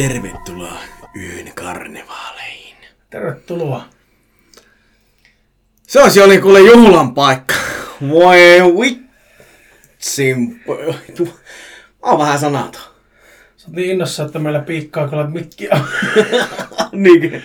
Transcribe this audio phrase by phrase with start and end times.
[0.00, 0.78] Tervetuloa
[1.16, 2.76] yön karnevaaleihin.
[3.10, 3.84] Tervetuloa.
[5.86, 7.54] Se olisi oli kuule juhlan paikka.
[8.08, 8.38] Voi
[8.80, 10.60] vitsin.
[10.68, 12.82] Mä oon vähän sanaton.
[13.56, 15.80] Sä oot niin innossa, että meillä piikkaa kyllä mikkiä.
[16.92, 17.42] Niinkin.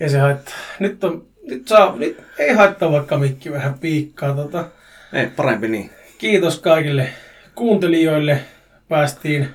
[0.00, 0.54] Ei se haittaa.
[0.78, 4.34] Nyt, on, nyt, saa, nyt ei haittaa vaikka mikki vähän piikkaa.
[4.34, 4.64] Tota,
[5.12, 5.90] Ei, parempi niin.
[6.18, 7.08] kiitos kaikille
[7.54, 8.40] kuuntelijoille.
[8.88, 9.48] Päästiin,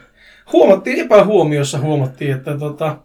[0.53, 2.97] huomattiin epähuomiossa, huomattiin, että tota,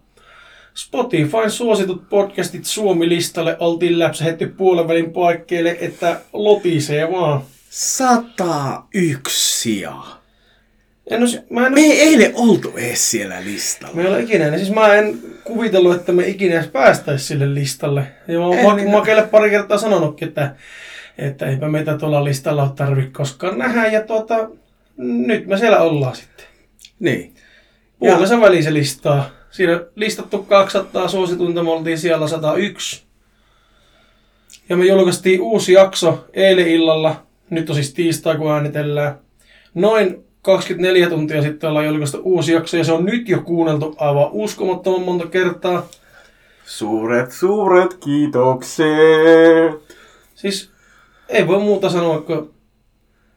[0.75, 7.41] Spotifyn suositut podcastit Suomi-listalle oltiin läpsähetty puolen välin paikkeille, että lotisee vaan.
[7.69, 10.23] 101 sijaa.
[11.07, 13.95] En os, mä en Me ei eilen oltu edes siellä listalla.
[13.95, 17.53] Me ei ole ikinä, niin siis mä en kuvitellut, että me ikinä edes päästäis sille
[17.53, 18.07] listalle.
[18.27, 18.91] Ja mä oon niin.
[18.91, 20.55] Makeille pari kertaa sanonutkin, että,
[21.17, 23.87] että eipä meitä tuolla listalla ole tarvi koskaan nähdä.
[23.87, 24.49] Ja tuota,
[24.97, 26.45] nyt me siellä ollaan sitten.
[26.99, 27.32] Niin.
[28.11, 29.29] Puolessa väliin se listaa.
[29.51, 33.03] Siinä listattu 200 suosituinta, me oltiin siellä 101.
[34.69, 37.25] Ja me julkaistiin uusi jakso eilen illalla.
[37.49, 39.19] Nyt on siis tiistai, kun äänitellään.
[39.73, 44.29] Noin 24 tuntia sitten ollaan julkaistu uusi jakso ja se on nyt jo kuunneltu aivan
[44.31, 45.87] uskomattoman monta kertaa.
[46.65, 48.85] Suuret, suuret kiitokset.
[50.35, 50.71] Siis
[51.29, 52.49] ei voi muuta sanoa kuin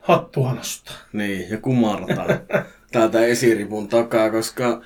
[0.00, 0.96] hattua nostaa.
[1.12, 2.26] Niin, ja kumartaa
[2.96, 4.80] täältä esiripun takaa, koska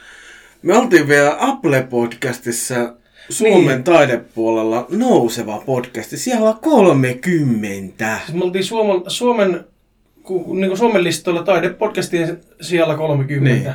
[0.62, 2.94] me oltiin vielä Apple-podcastissa
[3.30, 3.84] Suomen Niin.
[3.84, 6.16] taidepuolella nouseva podcasti.
[6.16, 8.18] Siellä on 30.
[8.26, 13.50] Siis me oltiin Suomen, Suomen, niin kuin Suomen listoilla taidepodcastien siellä 30.
[13.50, 13.72] Niin.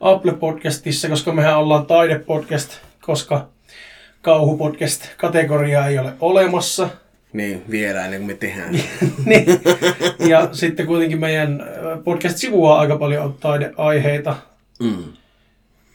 [0.00, 2.70] Apple-podcastissa, koska mehän ollaan taidepodcast,
[3.00, 3.48] koska
[4.22, 6.88] kauhupodcast-kategoriaa ei ole olemassa.
[7.36, 8.72] Niin, vielä ennen kuin me tehdään.
[9.24, 9.46] niin.
[10.28, 14.36] Ja sitten kuitenkin meidän ö, podcast sivuaa aika paljon taideaiheita.
[14.82, 15.04] Mm.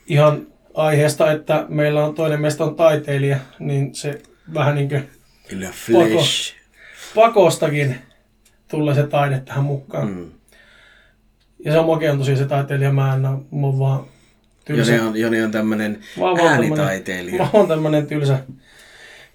[0.08, 4.22] Ihan aiheesta, että meillä on toinen meistä on taiteilija, niin se
[4.54, 5.10] vähän niin kuin
[5.50, 6.54] Kyllä flash.
[7.16, 7.96] pakostakin
[8.68, 10.08] tulee se taide tähän mukaan.
[10.08, 10.32] Mm.
[11.66, 14.04] Ja se on makea tosiaan se taiteilija, mä en ole, vaan
[14.66, 14.96] tylsä.
[14.96, 15.52] Joni on, Joni on
[16.20, 17.44] vaan äänitaiteilija.
[17.44, 18.40] Mä oon tämmönen tylsä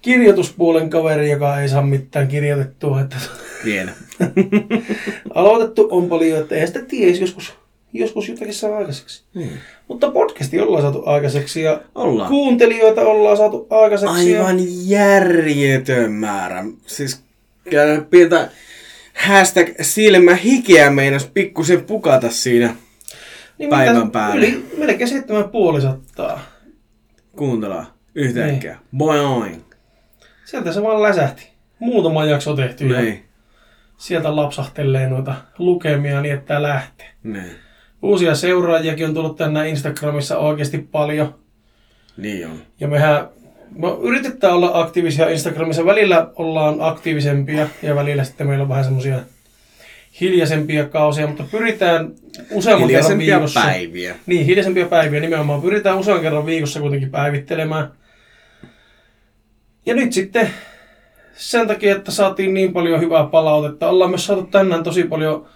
[0.06, 3.00] kirjoituspuolen kaveri, joka ei saa mitään kirjoitettua.
[3.00, 3.17] Että
[3.65, 3.93] Vielä.
[5.34, 7.55] aloitettu on paljon, että ei sitä tiedä, joskus,
[7.93, 9.25] joskus jotakin saa aikaiseksi.
[9.34, 9.53] Niin.
[9.89, 12.28] Mutta podcasti ollaan saatu aikaiseksi ja Ollaan.
[12.28, 14.31] kuuntelijoita ollaan saatu aikaiseksi.
[14.31, 14.59] ja- Aivan
[14.89, 16.65] järjetön määrä.
[16.87, 17.22] Siis
[18.11, 18.49] pientä
[19.15, 22.77] hashtag silmähikeä meinas pikkusen pukata siinä.
[23.59, 24.47] niin päivän päälle.
[24.47, 26.41] Yli, melkein seitsemän puoli sattaa.
[27.37, 28.72] Kuuntelaa yhtäkkiä.
[28.72, 28.99] Niin.
[28.99, 29.56] Boing.
[30.47, 31.51] Sieltä se vaan läsähti.
[31.79, 33.25] Muutama jakso tehty ja Niin.
[33.97, 37.07] sieltä lapsahtelee noita lukemia niin, että lähtee.
[37.23, 37.51] Niin.
[38.03, 41.34] Uusia seuraajiakin on tullut tänne Instagramissa oikeasti paljon.
[42.17, 42.59] Niin on.
[42.81, 43.29] Ja mehän
[43.71, 45.84] me yritetään olla aktiivisia Instagramissa.
[45.87, 49.19] Välillä ollaan aktiivisempia ja välillä sitten meillä on vähän semmoisia
[50.21, 52.11] hiljaisempia kausia, mutta pyritään
[52.51, 53.61] useamman kerran Hiljaisempia viikossa.
[53.61, 54.15] päiviä.
[54.27, 55.63] Niin, hiljaisempia päiviä nimenomaan.
[55.63, 57.89] Pyritään usean kerran viikossa kuitenkin päivittelemään.
[59.87, 60.51] Ja nyt sitten
[61.35, 63.89] sen takia, että saatiin niin paljon hyvää palautetta.
[63.89, 65.49] Ollaan myös saatu tänään tosi paljon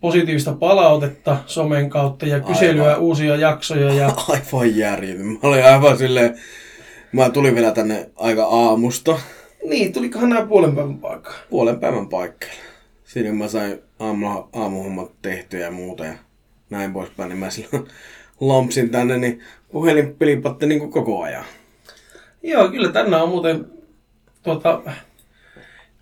[0.00, 3.00] positiivista palautetta somen kautta ja kyselyä Aivan.
[3.00, 3.92] uusia jaksoja.
[3.94, 5.26] Ja Aivan järjetön.
[5.26, 6.34] Mä olin aivan silleen...
[7.12, 9.18] Mä tulin vielä tänne aika aamusta.
[9.64, 11.36] niin, tulikohan nämä puolen päivän paikkaan?
[11.50, 12.60] Puolen päivän paikkeilla.
[13.04, 16.12] Siinä mä sain aamulla, aamuhommat tehtyä ja muuta ja
[16.70, 17.28] näin poispäin.
[17.28, 17.86] Niin mä silloin
[18.40, 19.40] lompsin tänne, niin
[19.72, 21.44] puhelin pilipatti niin koko ajan.
[22.42, 23.66] Joo, kyllä tänään on muuten
[24.44, 24.82] tuota,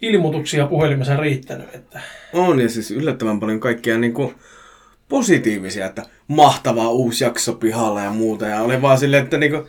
[0.03, 1.75] ilmoituksia puhelimessa riittänyt.
[1.75, 2.01] Että
[2.33, 4.35] On ja siis yllättävän paljon kaikkia niin kuin
[5.09, 8.47] positiivisia, että mahtavaa uusi jakso pihalla ja muuta.
[8.47, 9.65] Ja oli vaan silleen, että niin kuin,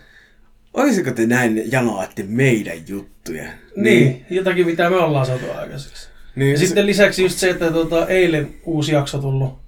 [0.74, 3.44] olisiko te näin janoatte meidän juttuja?
[3.44, 3.54] niin.
[3.76, 6.10] niin, jotakin mitä me ollaan saatu aikaiseksi.
[6.36, 9.60] niin Ja se- sitten lisäksi just se, että tuota, eilen uusi jakso tullut,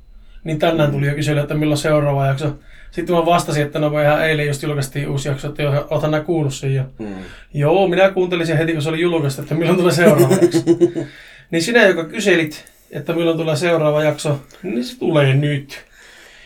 [0.43, 2.59] niin tänään tuli jo kysely, että milloin seuraava jakso.
[2.95, 6.53] Sitten mä vastasin, että no ihan eilen just julkaistiin uusi jakso, että oothan nää kuullut
[6.53, 6.83] sen jo.
[6.99, 7.15] Mm.
[7.53, 10.59] Joo, minä kuuntelin sen heti, kun se oli julkaistu, että milloin tulee seuraava jakso.
[11.51, 15.85] niin sinä, joka kyselit, että milloin tulee seuraava jakso, niin se tulee nyt.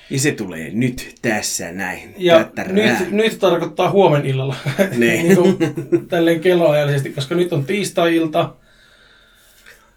[0.10, 2.16] Ja se tulee nyt tässä näin.
[2.18, 4.56] Ja nyt, nyt tarkoittaa huomen illalla.
[4.98, 5.00] Niin.
[5.28, 5.58] niin kuin
[6.08, 8.54] tälleen kelloajallisesti, koska nyt on tiistai-ilta.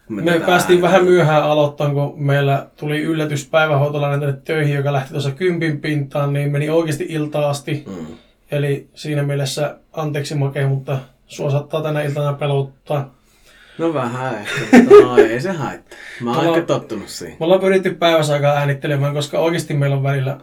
[0.09, 5.09] Me tätä- päästiin vähän myöhään aloittamaan, kun meillä tuli yllätys päivähoitolainen tänne töihin, joka lähti
[5.11, 7.83] tuossa kympin pintaan, niin meni oikeasti iltaan asti.
[7.87, 8.05] Mm.
[8.51, 13.13] Eli siinä mielessä anteeksi Make, mutta sua saattaa tänä iltana pelottaa.
[13.77, 15.97] No vähän ehkä, mutta no ei se haittaa.
[16.21, 17.37] Mä oon ehkä tottunut siihen.
[17.39, 20.37] Me ollaan pyritty päiväsaikaa äänittelemään, koska oikeasti meillä on välillä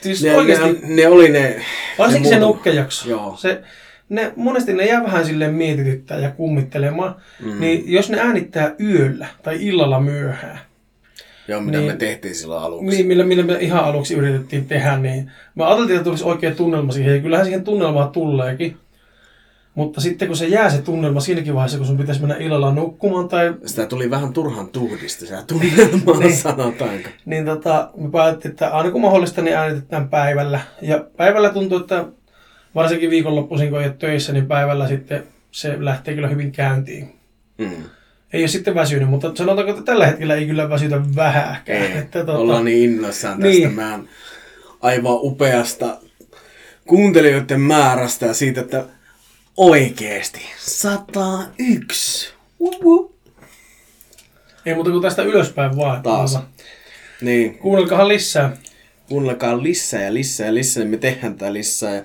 [0.00, 1.64] Siis Ne, oikeasti, ne, ne, oli ne...
[1.98, 3.08] varsinkin se muutama- nukkejakso.
[3.08, 3.36] Joo.
[3.38, 3.62] Se,
[4.08, 7.14] ne, monesti ne jää vähän silleen mietityttää ja kummittelemaan.
[7.44, 7.60] Mm.
[7.60, 10.58] Niin jos ne äänittää yöllä tai illalla myöhään,
[11.48, 11.90] Joo, mitä Niin.
[11.90, 12.86] me tehtiin silloin aluksi.
[12.86, 16.92] niin, millä, millä me ihan aluksi yritettiin tehdä, niin me ajateltiin, että tulisi oikea tunnelma
[16.92, 18.76] siihen, ja kyllähän siihen tunnelmaa tuleekin.
[19.74, 23.28] Mutta sitten kun se jää se tunnelma siinäkin vaiheessa, kun sun pitäisi mennä illalla nukkumaan,
[23.28, 26.36] tai, Sitä tuli vähän turhan tuhdista, se tunnelma, Niin.
[26.36, 27.08] sanotaanko.
[27.24, 30.60] niin tota, me päätettiin, että aina kun mahdollista, niin äänitetään päivällä.
[30.82, 32.04] Ja päivällä tuntuu, että
[32.78, 37.14] varsinkin viikonloppuisin, kun ei ole töissä, niin päivällä sitten se lähtee kyllä hyvin käyntiin.
[37.58, 37.70] Mm.
[38.32, 41.82] Ei ole sitten väsynyt, mutta sanotaanko, että tällä hetkellä ei kyllä väsytä vähäkään.
[41.82, 43.72] Ei, Että, tota, ollaan niin innoissaan tästä Niin.
[43.72, 44.08] meidän
[44.80, 45.98] aivan upeasta
[46.86, 48.84] kuuntelijoiden määrästä ja siitä, että
[49.56, 52.32] oikeesti 101.
[52.58, 53.14] Uhu.
[54.66, 56.02] Ei muuta kuin tästä ylöspäin vaan.
[56.02, 56.32] Taas.
[56.32, 56.46] Tuota,
[57.20, 58.56] Niin, Kuunnelkahan lisää.
[59.08, 61.94] kuunnelkaa lisää ja lisää ja lisää, niin me tehdään tää lisää.
[61.94, 62.02] Ja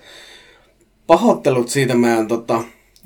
[1.07, 2.61] pahoittelut siitä meidän tota,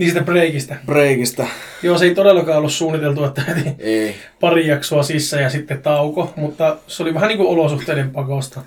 [0.05, 0.75] sitä breikistä.
[0.85, 1.47] breikistä.
[1.83, 4.15] Joo, se ei todellakaan ollut suunniteltu, että heti Ei.
[4.39, 8.61] pari jaksoa sisään ja sitten tauko, mutta se oli vähän niin kuin olosuhteiden pakosta.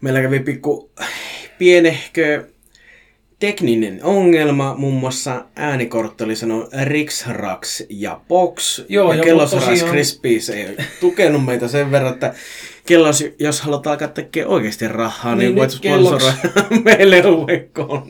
[0.00, 0.90] Meillä kävi pikku
[1.58, 2.44] pienehkö
[3.38, 8.80] tekninen ongelma, muun muassa äänikortti oli sanonut Rixrax ja Box.
[8.88, 12.34] Joo, ja ja Kellos tosiaan- Rice Krispies ei tukenut meitä sen verran, että
[12.88, 16.36] kellos, jos halutaan alkaa tekemään oikeasti rahaa, niin, Niin niin voit sponsoroida
[16.84, 18.02] meille uekkoon.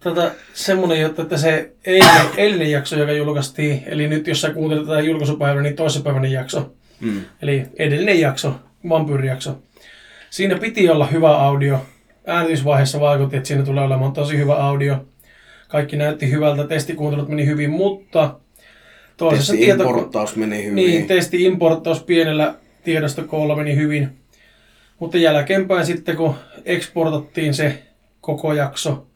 [0.00, 4.86] Tota, semmonen juttu, että se eilinen, eilinen jakso, joka julkaistiin, eli nyt jos sä kuuntelet
[4.86, 7.20] tätä julkaisupäivänä, niin toissapäiväinen jakso, Mm.
[7.42, 8.54] eli edellinen jakso,
[8.88, 9.58] vampyyrijakso.
[10.30, 11.86] Siinä piti olla hyvä audio.
[12.26, 15.04] Äänitysvaiheessa vaikutti, että siinä tulee olemaan tosi hyvä audio.
[15.68, 18.34] Kaikki näytti hyvältä, testikuuntelut meni hyvin, mutta
[19.16, 20.10] toisessa Testi tieto...
[20.36, 20.74] meni hyvin.
[20.74, 24.18] Niin, testi-importtaus pienellä tiedostokoolla meni hyvin.
[24.98, 26.34] Mutta jälkeenpäin sitten, kun
[26.64, 27.82] eksportattiin se
[28.20, 29.06] koko jakso,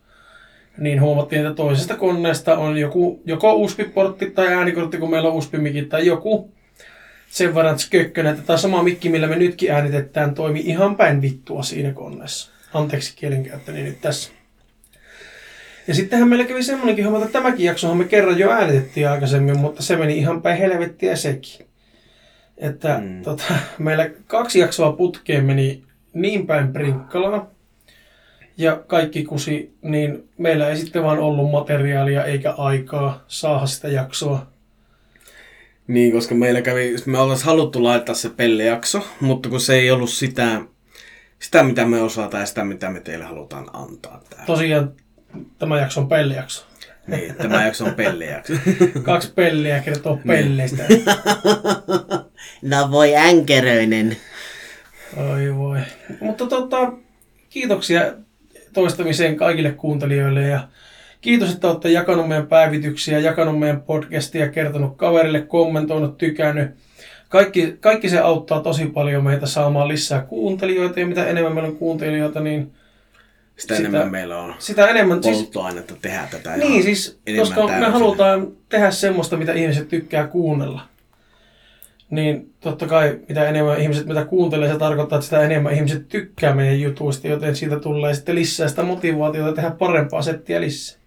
[0.78, 5.82] niin huomattiin, että toisesta koneesta on joku, joko USB-portti tai äänikortti, kun meillä on USB-mikki
[5.82, 6.52] tai joku
[7.30, 11.62] sen verran skökkönä, että tämä sama mikki, millä me nytkin äänitetään, toimi ihan päin vittua
[11.62, 12.50] siinä koneessa.
[12.74, 14.30] Anteeksi kielenkäyttöni nyt tässä.
[15.88, 19.82] Ja sittenhän meillä kävi semmoinenkin homma, että tämäkin jaksohan me kerran jo äänitettiin aikaisemmin, mutta
[19.82, 21.66] se meni ihan päin helvettiä sekin.
[22.58, 23.22] Että mm.
[23.22, 23.44] Tota,
[23.78, 27.50] meillä kaksi jaksoa putkeen meni niin päin prinkkalaa
[28.58, 34.46] ja kaikki kusi, niin meillä ei sitten vaan ollut materiaalia eikä aikaa saada sitä jaksoa.
[35.86, 40.10] Niin, koska meillä kävi, me oltaisiin haluttu laittaa se pellejakso, mutta kun se ei ollut
[40.10, 40.60] sitä,
[41.38, 44.46] sitä mitä me osataan ja sitä mitä me teille halutaan antaa täällä.
[44.46, 44.92] Tosiaan
[45.58, 46.66] tämä jakso on pellijakso.
[47.06, 48.52] Niin, tämä jakso on pellejakso.
[49.02, 50.82] Kaksi pelliä kertoo pelleistä.
[52.62, 54.16] no voi änkäröinen.
[55.16, 55.78] Oi voi.
[56.20, 56.92] Mutta tota,
[57.50, 58.12] kiitoksia
[58.72, 60.68] toistamiseen kaikille kuuntelijoille ja
[61.20, 66.70] kiitos, että olette jakanut meidän päivityksiä, jakanut meidän podcastia, kertonut kaverille, kommentoinut, tykännyt.
[67.28, 71.76] Kaikki, kaikki se auttaa tosi paljon meitä saamaan lisää kuuntelijoita ja mitä enemmän meillä on
[71.76, 72.72] kuuntelijoita, niin
[73.56, 75.22] Sitä, Sitä- enemmän meillä on sitä enemmän...
[75.22, 76.56] Siis, polttoainetta tehdä tätä.
[76.56, 77.90] niin, siis, koska me täysillä.
[77.90, 80.80] halutaan tehdä semmoista, mitä ihmiset tykkää kuunnella.
[82.10, 86.54] Niin totta kai, mitä enemmän ihmiset mitä kuuntelee, se tarkoittaa, että sitä enemmän ihmiset tykkää
[86.54, 90.98] meidän jutuista, joten siitä tulee sitten lisää sitä motivaatiota tehdä parempaa settiä lisää.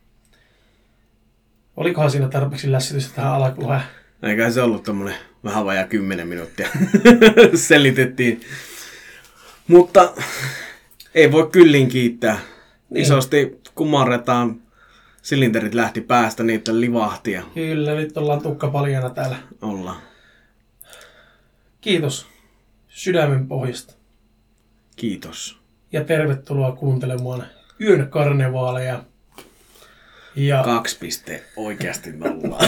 [1.77, 3.79] Olikohan siinä tarpeeksi lässitystä tähän alkuun?
[4.23, 6.67] Eikä se ollut tommonen vähän vajaa 10 minuuttia.
[7.55, 8.41] Selitettiin.
[9.67, 10.13] Mutta
[11.15, 12.39] ei voi kyllin kiittää.
[12.89, 13.01] Niin.
[13.03, 14.61] Isosti kumarretaan.
[15.21, 19.35] Silinterit lähti päästä, niitä livahti ja Kyllä, nyt ollaan tukka paljana täällä.
[19.61, 19.97] ollaan.
[21.81, 22.27] Kiitos
[22.87, 23.93] sydämen pohjasta
[24.95, 25.57] Kiitos.
[25.91, 27.45] ja tervetuloa kuuntelemaan
[27.81, 29.03] Yön karnevaaleja.
[30.35, 32.59] Ja Kaksi piste oikeasti nollaa.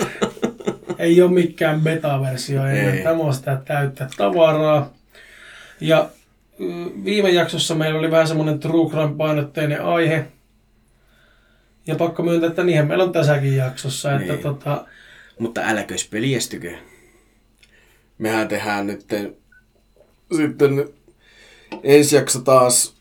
[0.98, 2.94] ei ole mikään beta-versio enää.
[2.94, 3.02] Ei.
[3.02, 4.92] Tämä on sitä täyttä tavaraa.
[5.80, 6.08] Ja
[7.04, 10.24] viime jaksossa meillä oli vähän semmoinen true crime painotteinen aihe.
[11.86, 14.14] Ja pakko myöntää, että niinhän meillä on tässäkin jaksossa.
[14.14, 14.42] Että Niin.
[14.42, 14.86] tota,
[15.38, 16.72] Mutta älkös peljestykö.
[18.18, 19.06] Mehän tehdään nyt
[20.36, 20.88] sitten
[21.82, 22.94] ensi jakso taas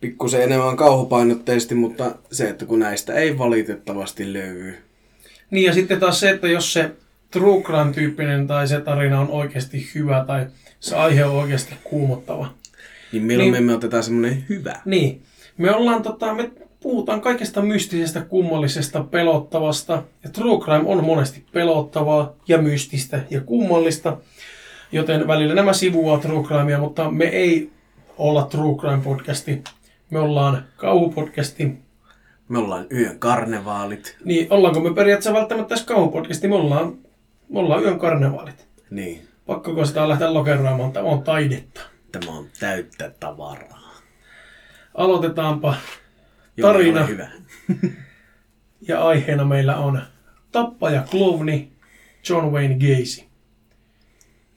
[0.00, 4.78] pikkusen enemmän kauhupainotteisesti, mutta se, että kun näistä ei valitettavasti löydy.
[5.50, 6.90] niin ja sitten taas se, että jos se
[7.30, 10.46] true crime tyyppinen tai se tarina on oikeasti hyvä tai
[10.80, 12.54] se aihe on oikeasti kuumottava.
[13.12, 13.64] Niin milloin Niin.
[13.64, 14.80] me otetaan semmonen hyvä.
[14.84, 15.22] Niin,
[15.58, 16.50] me ollaan tota, me
[16.80, 20.02] puhutaan kaikesta mystisestä, kummallisesta, pelottavasta.
[20.24, 24.16] Ja true crime on monesti pelottavaa ja mystistä ja kummallista.
[24.92, 27.70] Joten välillä nämä sivuaa true crimea, mutta me ei
[28.18, 29.62] olla True Crime podcasti.
[30.10, 31.72] Me ollaan kauhupodcasti.
[32.48, 34.16] Me ollaan yön karnevaalit.
[34.24, 36.48] Niin, ollaanko me periaatteessa välttämättä tässä kauhupodcasti?
[36.48, 36.92] Me ollaan,
[37.48, 38.66] me ollaan yön karnevaalit.
[38.90, 40.92] Niin, Pakkoko sitä lähteä lokeroimaan?
[40.92, 41.80] Tämä on taidetta.
[42.12, 44.00] Tämä on täyttä tavaraa.
[44.94, 45.74] Aloitetaanpa.
[46.56, 47.00] Joo, Tarina.
[47.00, 47.28] ole hyvä.
[48.88, 50.02] Ja aiheena meillä on
[50.52, 51.72] tappaja klovni
[52.28, 53.22] John Wayne Gacy.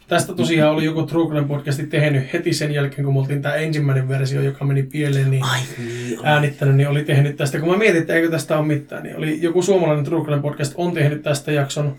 [0.07, 3.55] Tästä tosiaan oli joku True Crime podcasti tehnyt heti sen jälkeen, kun me oltiin tämä
[3.55, 7.59] ensimmäinen versio, joka meni pieleen, niin Ai niin, äänittänyt, niin oli tehnyt tästä.
[7.59, 10.74] Kun mä mietin, että eikö tästä ole mitään, niin oli joku suomalainen True Crime podcast
[10.75, 11.95] on tehnyt tästä jakson.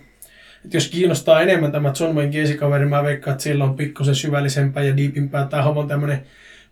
[0.66, 4.82] Että jos kiinnostaa enemmän tämä John Wayne Gacy-kaveri, mä veikkaan, että sillä on pikkusen syvällisempää
[4.82, 5.46] ja diipimpää.
[5.46, 6.26] Tämä homma on tämmöinen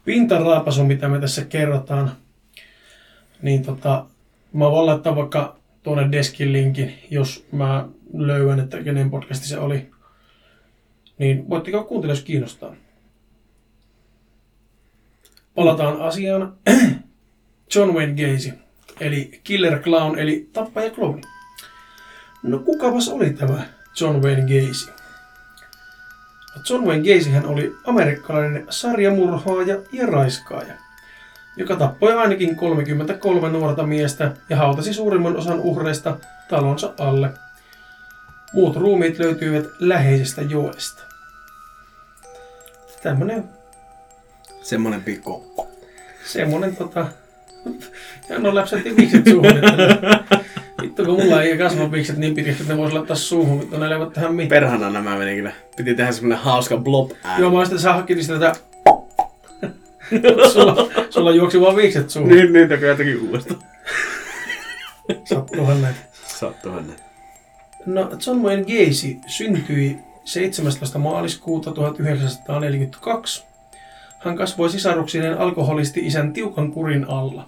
[0.04, 2.12] pintaraapasu, mitä me tässä kerrotaan.
[3.42, 4.06] Niin tota,
[4.52, 9.90] mä voin laittaa vaikka tuonne deskin linkin, jos mä löydän, että kenen podcasti se oli.
[11.18, 12.76] Niin voitte käydä kuuntelemaan, jos kiinnostaa.
[15.54, 16.52] Palataan asiaan.
[17.74, 18.52] John Wayne Gacy,
[19.00, 21.22] eli Killer Clown, eli tappaja klooni.
[22.42, 24.92] No kukapas oli tämä John Wayne Gacy?
[26.70, 30.74] John Wayne Gacy hän oli amerikkalainen sarjamurhaaja ja raiskaaja,
[31.56, 36.16] joka tappoi ainakin 33 nuorta miestä ja hautasi suurimman osan uhreista
[36.48, 37.30] talonsa alle.
[38.52, 41.02] Muut ruumiit löytyivät läheisestä joesta.
[43.02, 43.44] Tämmönen
[44.64, 45.66] Semmonen pikku.
[46.24, 47.06] semmonen tota...
[48.28, 49.56] Ja no läpsätti vikset suuhun.
[49.56, 50.40] Että...
[50.98, 53.94] Vittu kun mulla ei kasva vikset niin pitkät, että ne vois laittaa suuhun, vittu ne
[53.94, 54.48] eivät tähän mitään.
[54.48, 55.52] Perhana nämä meni kyllä.
[55.76, 57.42] Piti tehdä semmonen hauska blob ääni.
[57.42, 58.60] Joo, mä sitten saa hakkitin sitä tätä...
[60.52, 62.30] sulla, sulla juoksi vaan vikset suuhun.
[62.30, 63.60] Niin, niin, tekee jotakin uudestaan.
[65.24, 65.94] Sattuuhan näin.
[66.26, 66.94] Sattuhan ne.
[67.86, 70.98] No, John Wayne Gacy syntyi 17.
[70.98, 73.44] maaliskuuta 1942.
[74.18, 77.46] Hän kasvoi sisaruksineen alkoholisti-isän tiukan kurin alla.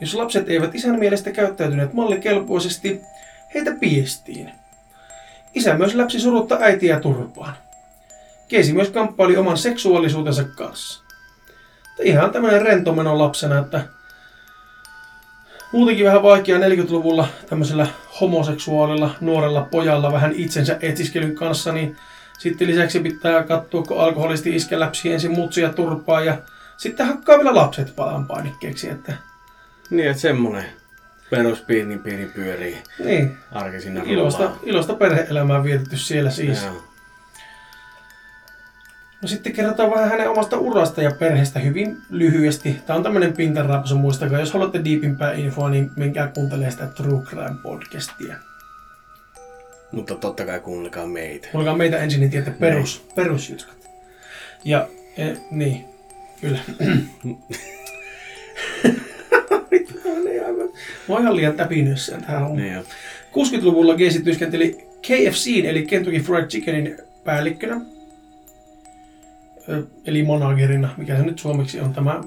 [0.00, 3.00] Jos lapset eivät isän mielestä käyttäytyneet mallikelpoisesti,
[3.54, 4.52] heitä piestiin.
[5.54, 7.56] Isä myös läpsi surutta äitiä turpaan.
[8.48, 11.02] Keisi myös kamppaili oman seksuaalisuutensa kanssa.
[11.88, 13.80] Mutta ihan tämmöinen rentomeno lapsena, että
[15.72, 17.86] muutenkin vähän vaikea 40-luvulla tämmöisellä
[18.20, 21.96] homoseksuaalilla nuorella pojalla vähän itsensä etsiskelyn kanssa, niin
[22.38, 26.38] sitten lisäksi pitää katsoa, kun alkoholisti iske läpsi ensin mutsia turpaa ja
[26.76, 29.12] sitten hakkaa vielä lapset palan painikkeeksi, että
[29.90, 30.64] Niin, että semmonen
[31.30, 36.62] perus pieni pieni pyörii niin, arki sinne ilosta, ilosta perhe-elämää vietetty siellä siis.
[36.62, 36.82] Joo.
[39.22, 42.82] No sitten kerrotaan vähän hänen omasta urasta ja perheestä hyvin lyhyesti.
[42.86, 44.40] Tämä on tämmöinen pintarapsu, muistakaa.
[44.40, 48.34] Jos haluatte diipimpää infoa, niin menkää kuuntelemaan sitä True Crime podcastia.
[49.92, 51.48] Mutta totta kai kuunnelkaa meitä.
[51.52, 53.76] Kuulkaa meitä ensin, niin tiedätte perus, perusjutskat.
[54.64, 55.84] Ja, e, niin,
[56.40, 56.58] kyllä.
[61.08, 62.62] Mä oon ihan liian täpinössä tähän hommaan.
[62.62, 62.82] Niin jo.
[63.32, 67.80] 60-luvulla Gacy työskenteli KFCin eli Kentucky Fried Chickenin päällikkönä.
[70.06, 72.20] Eli managerina, mikä se nyt suomeksi on tämä.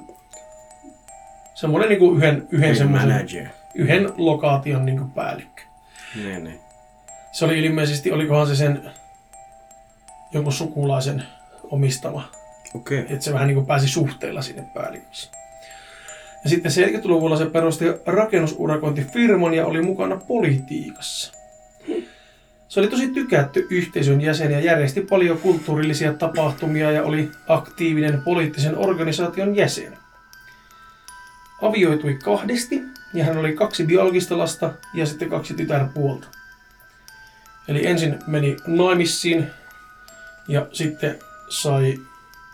[1.56, 3.48] Semmoinen niinku yhden, yhden, semmoisen, Manager.
[3.75, 5.62] yhden lokaation niinku päällikkö.
[6.16, 6.60] Niin, niin.
[7.32, 8.92] Se oli ilmeisesti, olikohan se sen
[10.32, 11.24] jonkun sukulaisen
[11.63, 12.32] omistama.
[12.75, 13.00] Okei.
[13.00, 13.13] Okay.
[13.13, 15.30] Että se vähän niin kuin pääsi suhteella sinne päälliköksi.
[16.43, 21.34] Ja sitten 70-luvulla se perusti rakennusurakointifirman ja oli mukana politiikassa.
[22.67, 28.77] Se oli tosi tykätty yhteisön jäsen ja järjesti paljon kulttuurillisia tapahtumia ja oli aktiivinen poliittisen
[28.77, 29.98] organisaation jäsen.
[31.62, 32.81] Avioitui kahdesti
[33.13, 36.27] ja hän oli kaksi biologista lasta ja sitten kaksi tytärpuolta.
[37.67, 39.48] Eli ensin meni naimisiin
[40.48, 41.19] ja sitten
[41.50, 42.00] sai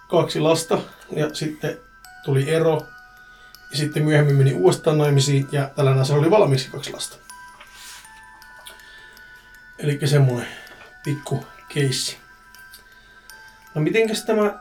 [0.10, 0.80] kaksi lasta
[1.12, 1.78] ja sitten
[2.26, 2.82] tuli ero.
[3.76, 7.18] Ja sitten myöhemmin meni uudestaan naimisiin ja tällä naisella oli valmiiksi kaksi lasta.
[9.80, 10.48] Eli semmoinen
[11.04, 12.18] pikku keissi.
[13.74, 14.60] No mitenkäs tämä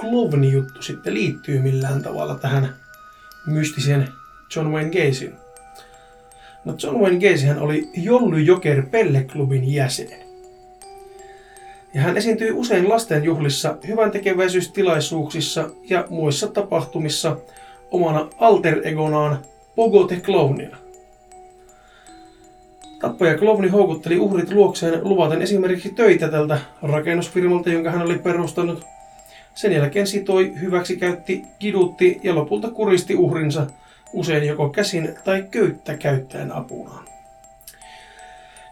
[0.00, 2.76] Klovni-juttu sitten liittyy millään tavalla tähän
[3.46, 4.08] mystiseen
[4.56, 5.34] John Wayne Gacyin?
[6.64, 10.08] No John Wayne Gacy hän oli Jolly Joker Pelleklubin jäsen.
[11.94, 17.36] Ja hän esiintyi usein lastenjuhlissa, hyvän tekeväisyystilaisuuksissa ja muissa tapahtumissa
[17.92, 19.38] omana alter egonaan
[19.76, 20.76] Pogo the Clownina.
[23.00, 28.86] Tappaja Klovni houkutteli uhrit luokseen luvaten esimerkiksi töitä tältä rakennusfirmalta, jonka hän oli perustanut.
[29.54, 33.66] Sen jälkeen sitoi, hyväksikäytti, kidutti ja lopulta kuristi uhrinsa
[34.12, 37.04] usein joko käsin tai köyttä käyttäen apunaan.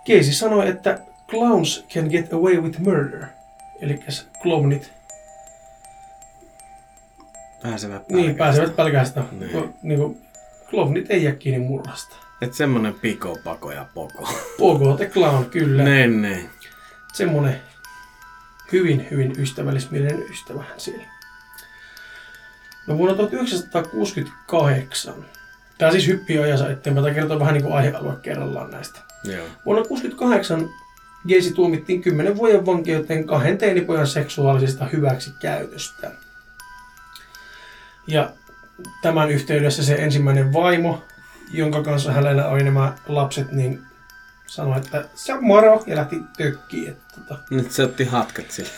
[0.04, 0.98] Keisi sanoi, että
[1.28, 3.24] clowns can get away with murder,
[3.80, 3.98] eli
[4.42, 4.92] klownit
[7.62, 8.38] Pääsevät Niin, pälkästä.
[8.38, 9.24] pääsevät pälkästä.
[9.32, 9.52] Niin.
[9.52, 10.18] No, niin kuin,
[10.70, 12.16] klovnit ei jää kiinni murhasta.
[12.42, 14.28] Et semmonen piko, pako ja poko.
[14.58, 15.82] Pogo the Clown, kyllä.
[15.82, 16.50] ne, ne.
[17.12, 17.60] Semmonen
[18.72, 21.04] hyvin, hyvin ystävällismielinen ystävähän siellä.
[22.86, 25.14] No vuonna 1968,
[25.78, 29.00] tämä siis hyppii ajansa eteenpäin, tämä kertoo vähän niin kuin aihealue kerrallaan näistä.
[29.24, 29.46] Joo.
[29.66, 30.68] Vuonna 1968
[31.28, 36.10] Gacy tuomittiin 10 vuoden vankeuteen kahden teinipojan seksuaalisesta hyväksikäytöstä.
[38.06, 38.30] Ja
[39.02, 41.04] tämän yhteydessä se ensimmäinen vaimo,
[41.52, 43.82] jonka kanssa hänellä oli nämä lapset, niin
[44.46, 46.88] sanoi, että se on moro ja lähti tökkiin.
[46.90, 48.70] Että, tota, Nyt se otti hatkat sille.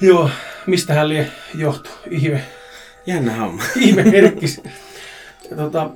[0.00, 0.30] joo,
[0.66, 1.90] mistä hän lie johtu?
[2.10, 2.44] Ihme,
[3.06, 3.62] Jännä homma.
[3.76, 4.62] ihme herkkis.
[5.50, 5.90] Ja, tota,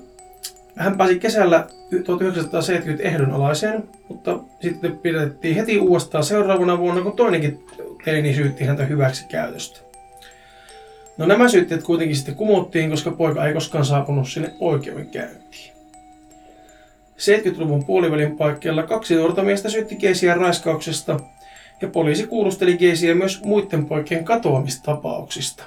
[0.76, 1.66] hän pääsi kesällä
[2.04, 7.66] 1970 ehdonalaiseen, mutta sitten pidettiin heti uudestaan seuraavana vuonna, kun toinenkin
[8.04, 9.80] teini syytti häntä hyväksi käytöstä.
[11.18, 15.74] No nämä syytteet kuitenkin sitten kumottiin, koska poika ei koskaan saapunut sinne oikeudenkäyntiin.
[17.18, 21.20] 70-luvun puolivälin paikkeilla kaksi nuorta miestä syytti Keisiä raiskauksesta
[21.82, 25.64] ja poliisi kuulusteli Keisiä myös muiden poikien katoamistapauksista.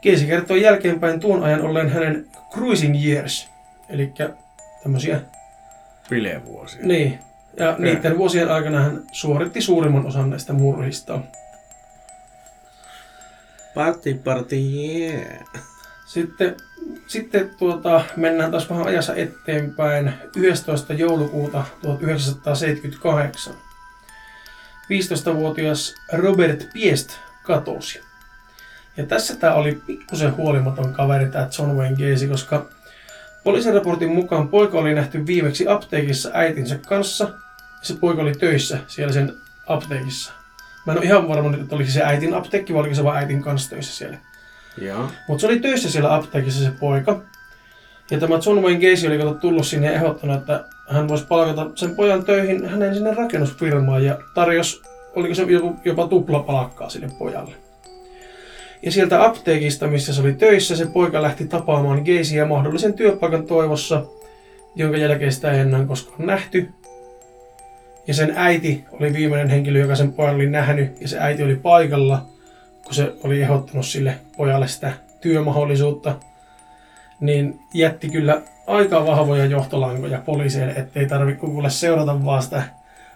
[0.00, 3.48] Keisi kertoi jälkeenpäin tuon ajan olleen hänen cruising years,
[3.88, 4.12] eli
[4.82, 5.20] tämmöisiä,
[6.10, 6.86] Bilevuosia.
[6.86, 7.18] niin,
[7.56, 11.20] ja niiden vuosien aikana hän suoritti suurimman osan näistä murhista.
[13.74, 15.44] Party, party, yeah.
[16.06, 16.56] Sitten,
[17.06, 20.12] sitten tuota, mennään taas vähän ajassa eteenpäin.
[20.36, 20.94] 11.
[20.94, 23.54] joulukuuta 1978.
[24.84, 27.10] 15-vuotias Robert Piest
[27.42, 28.00] katosi.
[28.96, 32.66] Ja tässä tämä oli pikkusen huolimaton kaveri, tämä John Wayne Gacy, koska
[33.44, 37.24] poliisin raportin mukaan poika oli nähty viimeksi apteekissa äitinsä kanssa.
[37.24, 39.32] Ja se poika oli töissä siellä sen
[39.66, 40.43] apteekissa.
[40.86, 43.18] Mä en ole ihan varma nyt, että oliko se äitin apteekki vai oliko se vain
[43.18, 44.18] äitin kanssa töissä siellä.
[44.78, 45.10] Joo.
[45.28, 47.20] Mutta se oli töissä siellä apteekissa se poika.
[48.10, 51.70] Ja tämä John Wayne Gacy oli kato tullut sinne ja ehdottanut, että hän voisi palkata
[51.74, 54.82] sen pojan töihin hänen sinne rakennusfirmaan ja tarjosi,
[55.14, 57.54] oliko se joku, jopa tuplapalkkaa sille pojalle.
[58.82, 64.04] Ja sieltä apteekista, missä se oli töissä, se poika lähti tapaamaan Gacyä mahdollisen työpaikan toivossa,
[64.74, 66.68] jonka jälkeen sitä ei enää koskaan nähty.
[68.06, 71.56] Ja sen äiti oli viimeinen henkilö, joka sen pojan oli nähnyt, ja se äiti oli
[71.56, 72.26] paikalla,
[72.84, 76.14] kun se oli ehdottanut sille pojalle sitä työmahdollisuutta,
[77.20, 82.62] niin jätti kyllä aika vahvoja johtolankoja poliiseille, ettei tarvitse kuule seurata vaan sitä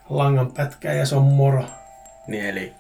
[0.09, 1.65] langan pätkää ja se on moro.
[2.27, 2.73] Niin eli.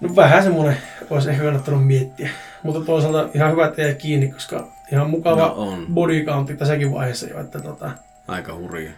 [0.00, 0.76] No vähän semmonen
[1.10, 2.30] olisi ehkä kannattanut miettiä.
[2.62, 5.86] Mutta toisaalta ihan hyvä, että jäi kiinni, koska ihan mukava No on.
[5.94, 7.90] body countti tässäkin vaiheessa jo, että tota,
[8.28, 8.90] Aika hurja.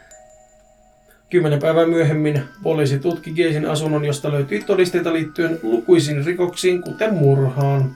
[1.30, 7.94] Kymmenen päivää myöhemmin poliisi tutki Geisin asunnon, josta löytyi todisteita liittyen lukuisiin rikoksiin, kuten murhaan.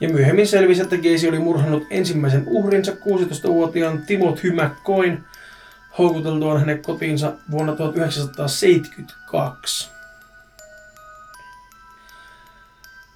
[0.00, 5.24] Ja myöhemmin selvisi, että Geisi oli murhannut ensimmäisen uhrinsa 16-vuotiaan Timothy McCoyn
[5.98, 9.90] houkuteltuaan hänet kotiinsa vuonna 1972.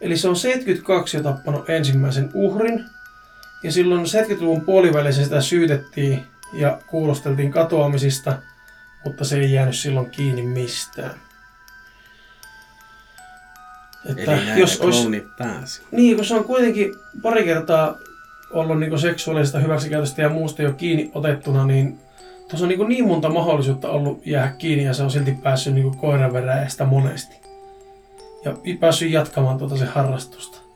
[0.00, 2.84] Eli se on 72 jo tappanut ensimmäisen uhrin.
[3.62, 8.38] Ja silloin 70-luvun puolivälissä sitä syytettiin ja kuulosteltiin katoamisista,
[9.04, 11.14] mutta se ei jäänyt silloin kiinni mistään.
[14.10, 15.82] Että Eli jos olisi, pääsi.
[15.90, 17.98] niin, kun se on kuitenkin pari kertaa
[18.50, 21.98] ollut niin seksuaalisesta hyväksikäytöstä ja muusta jo kiinni otettuna, niin
[22.48, 25.96] tuossa on niin, niin monta mahdollisuutta ollut jäädä kiinni ja se on silti päässyt niin
[25.96, 27.36] koiran veräjästä monesti.
[28.44, 30.67] Ja päässyt jatkamaan tuota se harrastusta.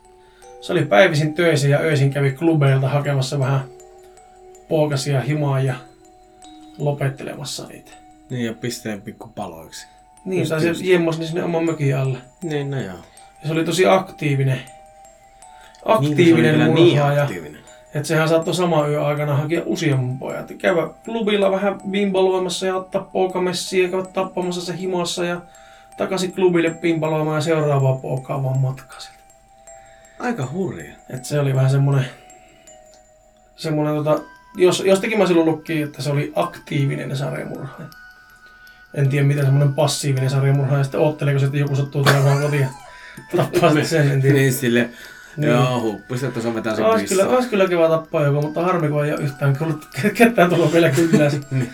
[0.62, 3.64] Se oli päivisin töissä ja öisin kävi klubeilta hakemassa vähän
[4.68, 5.74] pookasia himaa ja
[6.78, 7.90] lopettelemassa niitä.
[8.30, 9.86] Niin ja pisteen pikku paloiksi.
[10.24, 12.18] Niin, Just tai se jemmas niin sinne oman mökin alle.
[12.42, 12.96] Niin, no joo.
[13.42, 14.56] Ja se oli tosi aktiivinen.
[14.56, 14.66] Niin,
[15.84, 17.12] Aktiivinen vielä murhaaja.
[17.12, 17.60] Niin aktiivinen.
[17.94, 20.40] Että sehän saattoi sama yö aikana hakea useamman pojan.
[20.40, 25.40] Että käydä klubilla vähän bimbaloimassa ja ottaa poukamessia ja käydä tappamassa se himassa ja
[25.96, 29.21] takaisin klubille bimbaloimaan ja seuraavaa poikaa vaan matkaa sieltä.
[30.22, 30.92] Aika hurja.
[31.10, 32.04] Et se oli vähän semmonen,
[33.56, 34.22] semmonen tota,
[34.56, 37.88] jos, jostakin mä silloin lukkiin, että se oli aktiivinen sarjamurhaaja.
[38.94, 42.68] En tiedä miten semmonen passiivinen sarjamurhaaja sitten ootteleeko se, että joku sattuu tulemaan kotiin ja
[43.36, 44.36] tappaa sitten sen, en tiedä.
[44.36, 44.90] Niin sille,
[45.36, 45.50] Niin.
[45.50, 48.88] joo, huppisi, että se vetää sen Olisi kyllä, olisi kyllä kiva tappaa joku, mutta harmi
[48.88, 49.56] kun ei ole yhtään
[50.14, 51.40] ketään tullut vielä kylläsi.
[51.50, 51.72] Niin.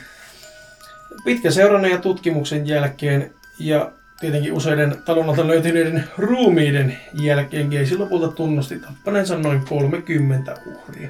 [1.25, 8.79] Pitkän seurannan ja tutkimuksen jälkeen ja tietenkin useiden talonnalta löytyneiden ruumiiden jälkeen Geisi lopulta tunnusti
[8.79, 11.09] tappaneensa noin 30 uhria.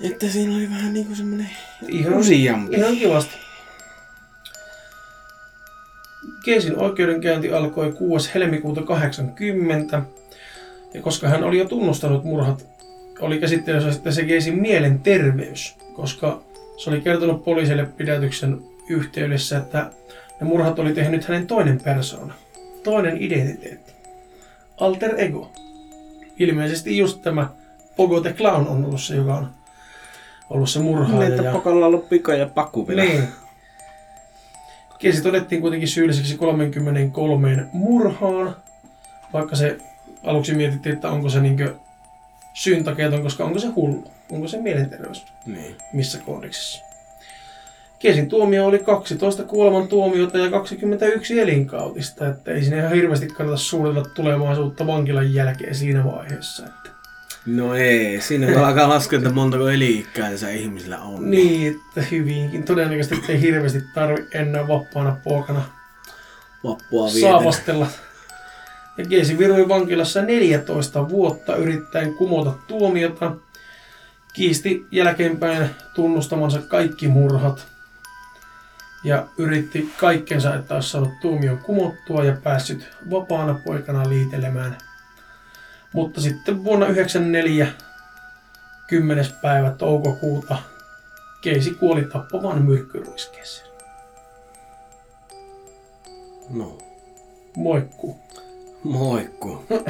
[0.00, 1.50] Että siinä oli vähän niinku semmonen
[1.88, 2.76] Ihan, useampi.
[2.76, 3.34] ihan kivasti.
[6.44, 8.30] Keesin oikeudenkäynti alkoi 6.
[8.34, 10.02] helmikuuta 80,
[10.94, 12.66] ja koska hän oli jo tunnustanut murhat,
[13.20, 16.42] oli käsittelyssä sitten se Keesin mielenterveys, koska
[16.76, 19.90] se oli kertonut poliisille pidätyksen yhteydessä, että
[20.40, 22.34] ne murhat oli tehnyt hänen toinen persoona,
[22.84, 23.92] toinen identiteetti,
[24.80, 25.52] alter ego.
[26.38, 27.48] Ilmeisesti just tämä
[27.96, 29.50] Pogo the Clown on ollut se, joka on
[30.50, 31.28] ollut se murhaaja.
[31.28, 33.04] Niin, että Pokolla on ollut pika ja paku vielä.
[33.04, 33.28] Niin.
[34.98, 38.56] Kesi todettiin kuitenkin syylliseksi 33 murhaan,
[39.32, 39.78] vaikka se
[40.24, 41.74] aluksi mietittiin, että onko se niinkö
[42.54, 45.76] syyntakeeton, koska onko se hullu, onko se mielenterveys Niin.
[45.92, 46.93] missä koodeksissa.
[47.98, 53.56] Kesin tuomio oli 12 kuoleman tuomiota ja 21 elinkautista, että ei sinne ihan hirveästi kannata
[53.56, 56.66] suunnitella tulevaisuutta vankilan jälkeen siinä vaiheessa.
[56.66, 56.90] Että.
[57.46, 61.30] No ei, siinä alkaa laskea, että montako eliikkaa tässä ihmisillä on.
[61.30, 62.62] Niin, että hyvinkin.
[62.62, 65.62] Todennäköisesti ei hirveästi tarvi enää vapaana poikana
[66.64, 67.30] Vappua vietellä.
[67.38, 67.86] saavastella.
[68.98, 73.32] Ja Keisi virui vankilassa 14 vuotta yrittäen kumota tuomiota.
[74.34, 77.73] Kiisti jälkeenpäin tunnustamansa kaikki murhat.
[79.04, 84.76] Ja yritti kaikkensa, että olisi saanut tuomion kumottua ja päässyt vapaana poikana liitelemään.
[85.92, 87.66] Mutta sitten vuonna 1994,
[88.88, 89.26] 10.
[89.42, 90.56] päivä toukokuuta,
[91.40, 93.68] Keisi kuoli tappavan myrkkyruiskeeseen.
[96.50, 96.78] No,
[97.56, 98.16] Moikku.
[98.82, 99.64] moikku.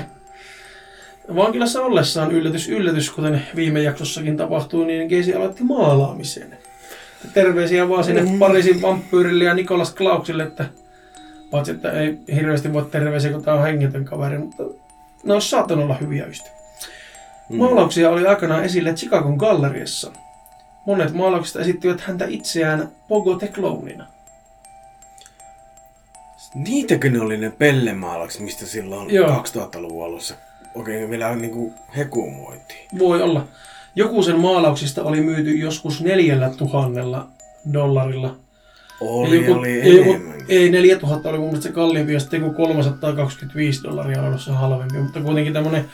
[1.36, 6.58] Vankilassa ollessaan yllätys yllätys, kuten viime jaksossakin tapahtui, niin Keisi aloitti maalaamisen.
[7.34, 8.38] Terveisiä vaan sinne Mm.
[8.38, 10.64] Pariisin vampyyrille ja Nikolas Klauksille, että
[11.50, 14.62] paitsi että ei hirveästi voi terveisiä, kun tämä on hengitön kaveri, mutta
[15.24, 16.54] ne olisi saattanut olla hyviä ystäviä.
[17.48, 17.56] Mm.
[17.56, 20.12] Maalauksia oli aikanaan esillä Chicagon galleriassa.
[20.86, 24.06] Monet maalauksista esittivät häntä itseään Pogo the Clownina.
[26.54, 29.28] Niitäkö ne oli ne pellemaalaukset, mistä silloin Joo.
[29.28, 30.34] 2000-luvun alussa
[30.74, 32.88] oikein vielä niinku hekumoitiin?
[32.98, 33.46] Voi olla.
[33.96, 37.28] Joku sen maalauksista oli myyty joskus neljällä tuhannella
[37.72, 38.36] dollarilla.
[39.00, 42.54] Oli, joku, oli ja joku, ei 4000 oli mun mielestä se kalliimpi ja sitten joku
[42.54, 44.98] 325 dollaria oli ollut se halvempi.
[44.98, 45.84] Mutta kuitenkin tämmönen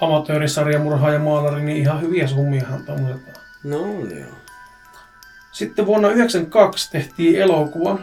[0.00, 3.22] amatöörisarja, murhaaja, maalari, niin ihan hyviä summiahan tommoset.
[3.64, 4.34] No joo.
[5.52, 7.98] Sitten vuonna 1992 tehtiin elokuva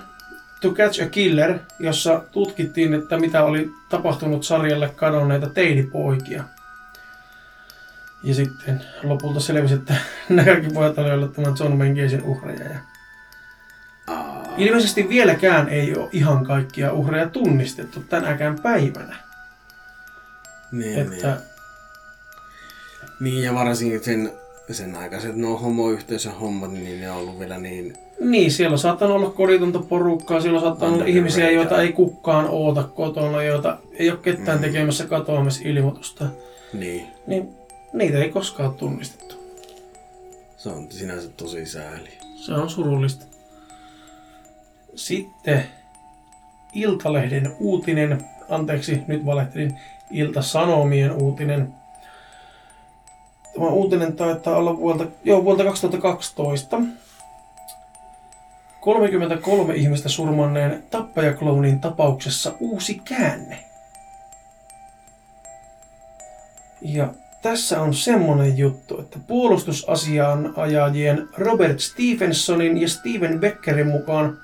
[0.62, 6.44] To Catch a Killer, jossa tutkittiin, että mitä oli tapahtunut sarjalle kadonneita teinipoikia.
[8.24, 9.96] Ja sitten lopulta selvisi, että
[10.30, 12.64] nämä kaikki pojat oli ollut tämän John Gacyn uhreja.
[12.70, 12.80] Ja
[14.58, 19.16] ilmeisesti vieläkään ei ole ihan kaikkia uhreja tunnistettu tänäkään päivänä.
[20.72, 21.40] niin, Että niin.
[23.20, 24.32] niin, ja varsinkin sen,
[24.72, 27.98] sen aikaiset no homoyhteisön hommat, niin ne on ollut vielä niin...
[28.20, 32.46] Niin, siellä on saattanut olla koditonta porukkaa, siellä on saattanut olla ihmisiä, joita ei kukaan
[32.50, 34.62] oota kotona, joita ei ole ketään Mm.
[34.62, 36.26] tekemässä katoamisilmoitusta.
[36.74, 37.08] Niin.
[37.28, 37.59] Niin
[37.94, 39.36] niitä ei koskaan tunnistettu.
[40.58, 42.18] Se on sinänsä tosi sääli.
[42.36, 43.26] Se on surullista.
[44.96, 45.66] Sitten
[46.74, 49.80] Iltalehden uutinen, anteeksi, nyt valehtelin,
[50.12, 51.74] Ilta-Sanomien uutinen.
[53.54, 56.82] Tämä uutinen taitaa olla vuodelta, joo, vuodelta 2012.
[58.82, 63.64] 33 ihmistä surmanneen tappajaklounin tapauksessa uusi käänne.
[66.82, 74.38] Ja tässä on semmonen juttu, että puolustusasiaan ajajien Robert Stephensonin ja Steven Beckerin mukaan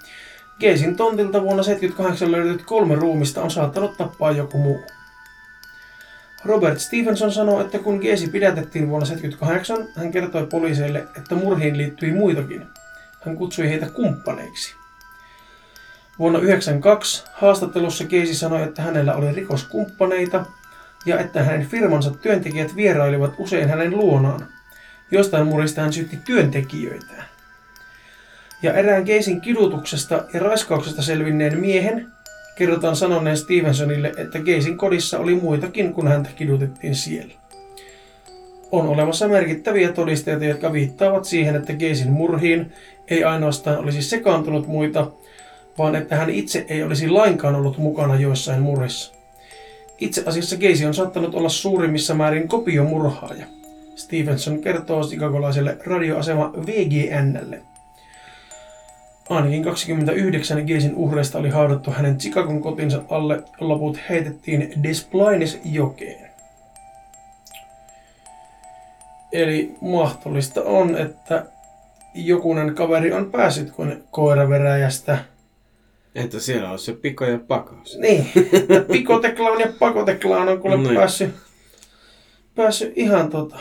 [0.59, 4.79] Geisin tontilta vuonna 78 löydetyt kolme ruumista on saattanut tappaa joku muu.
[6.45, 12.11] Robert Stevenson sanoi, että kun Geesi pidätettiin vuonna 78, hän kertoi poliiseille, että murhiin liittyi
[12.11, 12.67] muitakin.
[13.25, 14.75] Hän kutsui heitä kumppaneiksi.
[16.19, 20.45] Vuonna 1992 haastattelussa Keisi sanoi, että hänellä oli rikoskumppaneita
[21.05, 24.47] ja että hänen firmansa työntekijät vierailivat usein hänen luonaan.
[25.11, 27.25] Jostain murista hän syytti työntekijöitään.
[28.61, 32.07] Ja erään Keisin kidutuksesta ja raiskauksesta selvinneen miehen
[32.55, 37.33] kerrotaan sanoneen Stevensonille, että Keisin kodissa oli muitakin, kun häntä kidutettiin siellä.
[38.71, 42.73] On olemassa merkittäviä todisteita, jotka viittaavat siihen, että Keisin murhiin
[43.07, 45.11] ei ainoastaan olisi sekaantunut muita,
[45.77, 49.14] vaan että hän itse ei olisi lainkaan ollut mukana joissain murhissa.
[49.99, 53.45] Itse asiassa Keisi on saattanut olla suurimmissa määrin kopiomurhaaja.
[53.95, 57.61] Stevenson kertoo chicagolaiselle radioasema VGNlle.
[59.29, 66.29] Ainakin 29 Geisin uhreista oli haudattu hänen Chicagon kotinsa alle, loput heitettiin Des Plaines jokeen.
[69.31, 71.45] Eli mahdollista on, että
[72.13, 73.73] jokunen kaveri on päässyt
[74.11, 75.17] koiraveräjästä
[76.15, 77.97] Että siellä on se piko ja pakas.
[77.97, 78.27] Niin,
[78.91, 80.95] pikoteklaan ja pakoteklaan on kuule Niin.
[80.95, 81.35] päässyt,
[82.55, 83.59] päässyt ihan tota,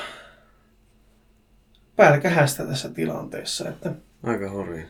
[1.97, 3.69] pälkähästä tässä tilanteessa.
[3.69, 4.85] Että Aika hurja.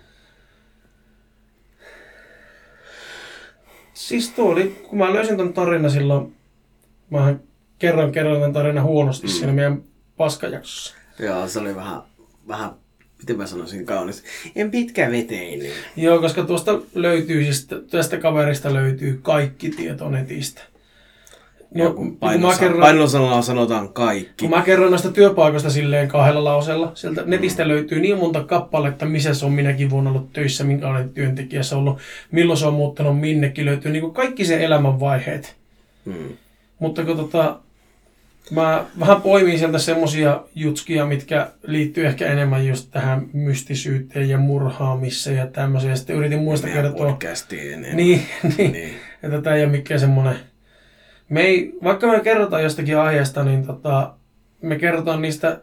[3.94, 6.36] Siis tuo oli, kun mä löysin ton tarina silloin,
[7.10, 7.34] mä
[7.78, 9.30] kerran kerran tämän tarina huonosti mm.
[9.30, 9.82] siinä meidän
[10.16, 10.94] paskajaksossa.
[11.18, 12.02] Joo, se oli vähän,
[12.48, 12.70] vähän
[13.24, 14.24] miten mä sanoisin kaunis.
[14.56, 15.70] En pitkäveteinen.
[15.96, 20.62] Joo, koska tuosta löytyy, siis tästä kaverista löytyy kaikki tieto netistä.
[21.74, 22.18] No, kun
[22.60, 24.34] kerron, painosanalla sanotaan kaikki.
[24.40, 29.34] kun mä kerron näistä työpaikoista silleen kahdella lausella, sieltä netistä löytyy niin monta kappaletta, missä
[29.34, 31.98] se on minäkin vuonna ollut töissä, minkä olen työntekijässä ollut,
[32.30, 35.56] milloin se on muuttanut minnekin, löytyy niin kuin kaikki sen elämän vaiheet.
[36.04, 36.36] Hmm.
[36.78, 37.60] Mutta kun tota,
[38.50, 45.36] mä vähän poimin sieltä semmosia jutskia, mitkä liittyy ehkä enemmän just tähän mystisyyteen ja murhaamiseen
[45.36, 45.90] ja tämmöiseen.
[45.90, 47.96] Ja sitten yritin muista Meidän kertoa, podcastiin enemmän.
[47.96, 48.26] niin,
[48.58, 48.94] niin, niin.
[49.22, 50.36] että tämä ei ole mikään semmoinen...
[51.28, 54.14] Me ei, vaikka me kerrotaan jostakin aiheesta, niin tota,
[54.62, 55.60] me kerrotaan niistä,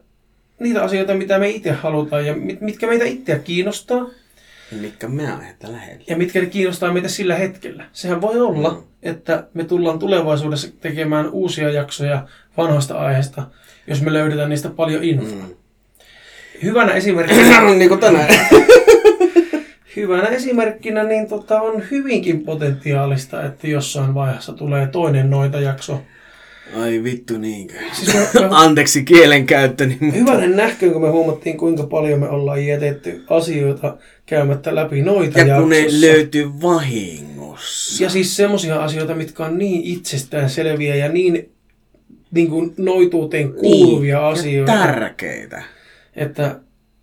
[0.60, 4.06] niitä asioita, mitä me itse halutaan ja mit, mitkä meitä itseä kiinnostaa
[4.71, 6.03] Mitkä me aiheita lähellä.
[6.07, 7.84] ja mitkä kiinnostaa meitä sillä hetkellä.
[7.93, 8.84] Sehän voi olla, Mm.
[9.03, 13.43] että me tullaan tulevaisuudessa tekemään uusia jaksoja vanhoista aiheista,
[13.88, 15.45] jos me löydetään niistä paljon infoa.
[15.47, 15.55] Mm.
[16.63, 18.29] Hyvänä esimerkkinä, niin kuin tänään.
[19.95, 26.01] hyvänä esimerkkinä niin tota, on hyvinkin potentiaalista, että jossain vaiheessa tulee toinen noita jakso.
[26.75, 27.73] Ai vittu niinkö.
[27.93, 29.97] Siis me, me, Anteeksi kielenkäyttöni.
[30.01, 35.39] mutta- hyvänen nähköön, kun me huomattiin, kuinka paljon me ollaan jätetty asioita käymättä läpi noita
[35.39, 36.05] Ja kun ne jaksossa.
[36.07, 38.03] löytyy vahingossa.
[38.03, 41.51] Ja siis semmoisia asioita, mitkä on niin itsestään selviä ja niin,
[42.31, 44.71] niin kuin noituuteen kuuluvia Niin, ja asioita.
[44.73, 45.63] tärkeitä.
[46.15, 46.60] että,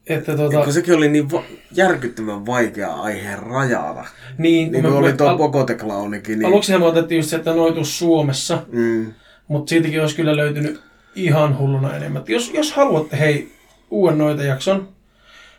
[0.06, 4.04] että Ja tota, kun sekin oli niin va- järkyttävän vaikea aihe rajata.
[4.38, 6.38] niin, Niin me- kuin oli me- tuo al- pokoteklaunikin.
[6.38, 9.06] Niin, Aluksi me otettiin just se, että noitus Suomessa, mm,
[9.48, 10.80] mutta siitäkin olisi kyllä löytynyt
[11.14, 12.22] ihan hulluna enemmän.
[12.28, 13.52] Jos, jos haluatte hei
[13.90, 14.88] uuden noita jakson,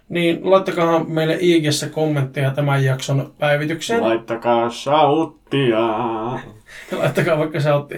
[0.10, 4.02] niin laittakaa meille IGssä kommentteja tämän jakson päivitykseen.
[4.02, 5.80] Laittakaa sauttia.
[6.99, 7.95] Laittakaa vaikka se otti.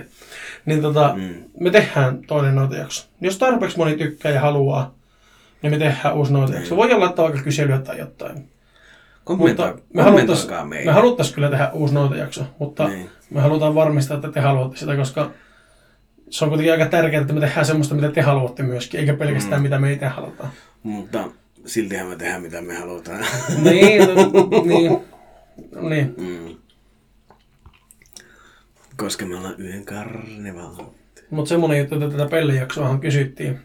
[0.66, 1.34] Niin tota, Mm.
[1.60, 3.08] me tehdään toinen noita jakso.
[3.22, 4.94] Jos tarpeeksi moni tykkää ja haluaa,
[5.62, 6.76] niin me tehdään uusi noita jakso.
[6.76, 8.50] Voidaan laittaa vaikka kyselyä tai jotain.
[9.24, 10.86] Kommento- Mutta me haluttais, kommentoikaa meitä.
[10.86, 13.10] me haluttais kyllä tehdä uusi noita jakso, mutta Niin.
[13.30, 15.32] me halutaan varmistaa, että te haluatte sitä, koska
[16.32, 19.62] se on kuitenkin aika tärkeää, että me tehdään semmoista, mitä te haluatte myöskin, eikä pelkästään
[19.62, 19.64] Mm.
[19.64, 20.50] mitä me itse halutaan.
[20.84, 21.30] Mutta
[21.66, 23.20] siltihän me tehdään mitä me halutaan.
[23.64, 25.00] niin, no, niin,
[25.90, 26.14] niin.
[26.18, 26.56] mm.
[28.98, 30.84] Koska me ollaan yhden karnevaali.
[31.30, 33.60] Mutta semmoinen juttu, että tätä pellejaksoahan kysyttiin.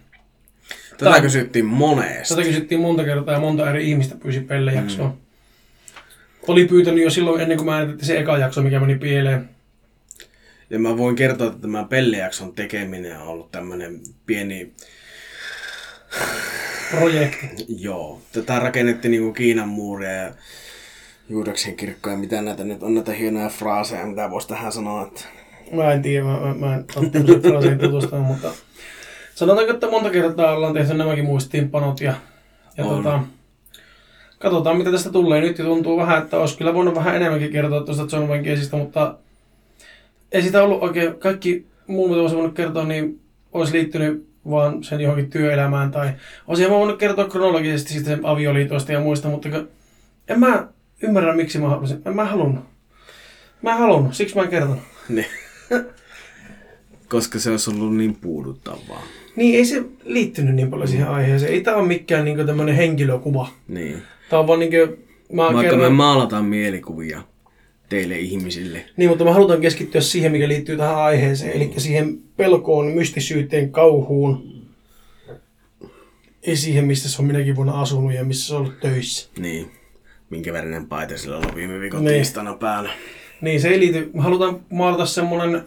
[0.98, 2.34] Tätä Tää- kysyttiin monesti.
[2.34, 5.08] Tätä kysyttiin monta kertaa ja monta eri ihmistä pyysi pellejaksoa.
[5.08, 5.14] Mm.
[6.48, 9.48] Oli pyytänyt jo silloin ennen kuin mä äänitettiin se eka jakso, mikä meni pieleen.
[10.70, 14.72] Ja mä voin kertoa, että tämä pellejakson tekeminen on ollut tämmönen pieni...
[16.90, 17.46] Projekti.
[17.68, 18.20] Joo.
[18.32, 20.32] Tätä rakennettiin niinku Kiinan muuria ja
[21.28, 25.02] Juudaksen kirkkoja ja mitä näitä nyt on näitä hienoja fraaseja, mitä voisi tähän sanoa.
[25.02, 25.20] Että...
[25.72, 26.84] Mä en tiedä, mä, mä, mä en
[27.30, 28.50] ole tämmöisen tutustunut, mutta
[29.34, 32.14] sanotaanko, että monta kertaa ollaan tehty nämäkin muistiinpanot ja,
[32.76, 32.96] ja On.
[32.96, 33.20] tota,
[34.38, 35.40] katsotaan mitä tästä tulee.
[35.40, 39.14] Nyt tuntuu vähän, että olisi kyllä voinut vähän enemmänkin kertoa tuosta John Wayne mutta
[40.36, 43.20] ei sitä ollut oikein, kaikki muu mitä olisi voinut kertoa, niin
[43.52, 46.10] olisi liittynyt vaan sen johonkin työelämään tai
[46.46, 49.48] olisin mä voinut kertoa kronologisesti siitä sen avioliitoista ja muista, mutta
[50.28, 50.68] en mä
[51.02, 52.02] ymmärrä miksi mä halusin.
[52.06, 52.64] En mä halunnut.
[53.62, 54.78] Mä en halunnut, siksi mä en kertonut.
[55.08, 55.26] Niin.
[57.08, 59.02] Koska se olisi ollut niin puuduttavaa.
[59.36, 61.52] Niin, ei se liittynyt niin paljon siihen aiheeseen.
[61.52, 63.48] Ei tää ole mikään niinku tämmönen henkilökuva.
[63.68, 64.02] Niin.
[64.30, 64.96] Tää on vaan niinku...
[65.32, 67.20] Mä Vaikka kerron, me maalataan mielikuvia
[67.88, 68.84] teille ihmisille.
[68.96, 71.52] Niin, mutta me halutaan keskittyä siihen, mikä liittyy tähän aiheeseen.
[71.52, 74.56] Eli siihen pelkoon, mystisyyteen, kauhuun.
[76.42, 79.28] Ei siihen, mistä se on minäkin vuonna asunut ja missä se on ollut töissä.
[79.38, 79.70] Niin.
[80.30, 82.14] Minkä värinen paita sillä oli viime viikon Niin.
[82.14, 82.90] tiistaina päällä.
[83.40, 84.10] Niin, se ei liity.
[84.14, 85.62] Me halutaan maalata semmonen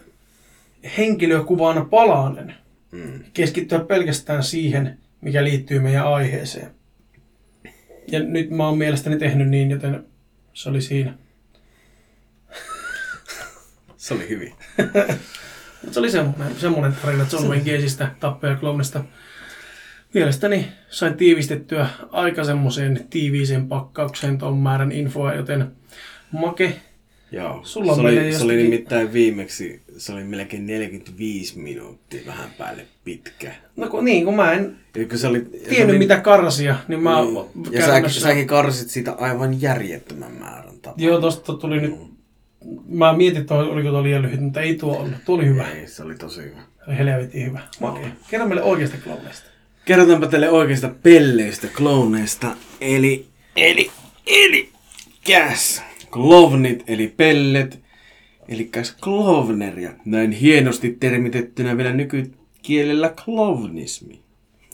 [0.98, 2.54] henkilökuvana palanen.
[2.92, 3.24] Mm.
[3.34, 6.70] Keskittyä pelkästään siihen, mikä liittyy meidän aiheeseen.
[8.10, 10.04] Ja nyt mä oon mielestäni tehnyt niin, joten
[10.52, 11.14] se oli siinä.
[14.00, 14.52] Se oli hyvin.
[15.82, 19.04] Mut se oli semmoinen, semmoinen tarina John Wayne Gacystä, tappajaklounista.
[20.14, 25.72] Mielestäni sain tiivistettyä aika semmoiseen tiiviiseen pakkaukseen tuon määrän infoa, joten
[26.32, 26.80] Make,
[27.32, 27.60] Joo.
[27.62, 32.86] Sulla se, oli, se oli jostakin- nimittäin viimeksi, se oli melkein 45 minuuttia vähän päälle
[33.04, 33.52] pitkä.
[33.76, 34.76] No kun, niin, kun mä en
[35.08, 37.72] kun se oli, tiennyt oli, mitä karsia, niin mä niin.
[37.72, 40.94] Ja säkin, säkin karsit siitä aivan järjettömän määrän tapaa.
[41.04, 42.19] Joo, tosta tuli nyt...
[42.88, 45.14] Mä mietin, että oliko tuo liian lyhyt, mutta ei tuo ollut.
[45.24, 45.68] Tuo oli hyvä.
[45.68, 46.60] Ei, se oli tosi hyvä.
[46.60, 47.60] Se oli helvetin hyvä.
[47.80, 48.08] Makea.
[48.30, 49.50] Kerro meille oikeasta klooneista.
[49.84, 53.90] Kerrotaanpa teille oikeista pelleistä, klooneista, eli, eli,
[54.26, 54.68] eli,
[55.24, 57.80] käs, klovnit, eli pellet,
[58.48, 64.20] eli käs klovneria, näin hienosti termitettynä vielä nykykielellä klovnismi.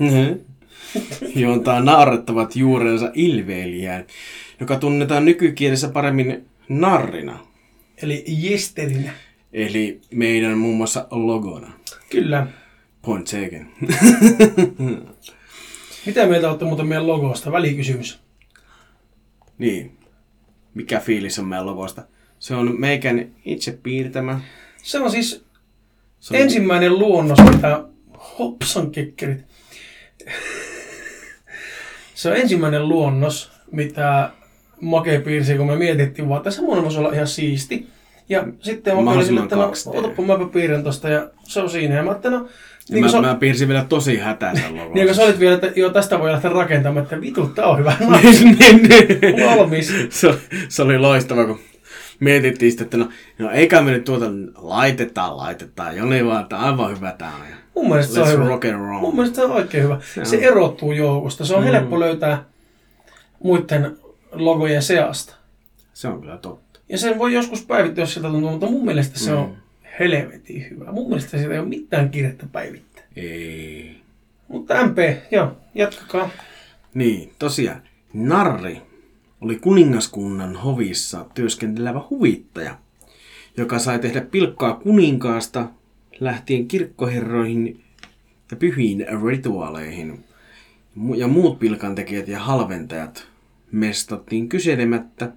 [1.36, 4.04] Juontaa naurettavat juurensa ilveilijään,
[4.60, 7.45] joka tunnetaan nykykielessä paremmin narrina,
[8.02, 9.12] Eli jesterinä.
[9.52, 11.72] eli meidän muun muassa logona.
[12.10, 12.46] Kyllä.
[13.02, 13.70] Point taken.
[16.06, 17.52] Mitä mieltä olette muuten meidän logosta?
[17.52, 18.18] Välikysymys.
[19.58, 19.98] Niin.
[20.74, 22.02] Mikä fiilis on meidän logosta?
[22.38, 24.40] Se on meikän itse piirtämä.
[24.82, 25.44] Se on siis
[26.20, 27.84] Se on ensimmäinen luonnos, mitä...
[28.38, 29.38] Hopsan kekkerit.
[32.14, 34.30] Se on ensimmäinen luonnos, mitä
[34.80, 37.86] Make piirsi, kun me mietittiin vaan, että semmoinen voisi olla ihan siisti.
[38.28, 39.98] Ja sitten Make oli sille, että no, 2D.
[39.98, 41.94] otapa mäpä piirrän tosta ja se on siinä.
[41.94, 42.46] Ja mä ajattelin, no,
[42.90, 44.92] niin mä, kuin mä piirsin vielä tosi hätäisen logon.
[44.94, 47.78] Niin kun sä olit vielä, että joo, tästä voi lähteä rakentamaan, että vitu, tää on
[47.78, 47.92] hyvä.
[48.00, 49.46] niin, niin.
[49.46, 49.92] Valmis.
[50.10, 51.58] se, oli- se oli loistava, kun
[52.20, 53.08] mietittiin sitten, että no,
[53.38, 55.96] no eikä me nyt tuota laitetaan, laitetaan.
[55.96, 57.46] Joni vaan, että aivan hyvä tää on.
[57.74, 58.48] Mun mielestä se on Let's hyvä.
[58.48, 59.00] rock and roll.
[59.00, 59.98] Mun mielestä se on oikein hyvä.
[60.14, 60.42] Se Se on.
[60.42, 61.44] erottuu joukosta.
[61.44, 61.70] Se on Mm.
[61.70, 62.44] helppo löytää
[63.42, 63.96] muiden
[64.32, 65.34] logojen seasta.
[65.94, 66.80] Se on kyllä totta.
[66.88, 69.36] Ja sen voi joskus päivittää, jos sieltä tuntuu, mutta mun mielestä se Mm.
[69.36, 69.56] on
[70.00, 70.92] helvetin hyvä.
[70.92, 73.02] Mun mielestä siitä ei ole mitään kiirettä päivittää.
[73.16, 73.96] Ei.
[74.48, 74.98] Mutta MP,
[75.30, 76.30] joo, jatkakaa.
[76.94, 77.82] Niin, tosiaan.
[78.12, 78.82] Narri
[79.40, 82.78] oli kuningaskunnan hovissa työskentelevä huvittaja,
[83.56, 85.68] joka sai tehdä pilkkaa kuninkaasta
[86.20, 87.80] lähtien kirkkoherroihin
[88.50, 90.24] ja pyhiin rituaaleihin.
[91.16, 93.26] Ja muut pilkantekijät ja halventajat
[93.76, 95.32] mestattiin kyselemättä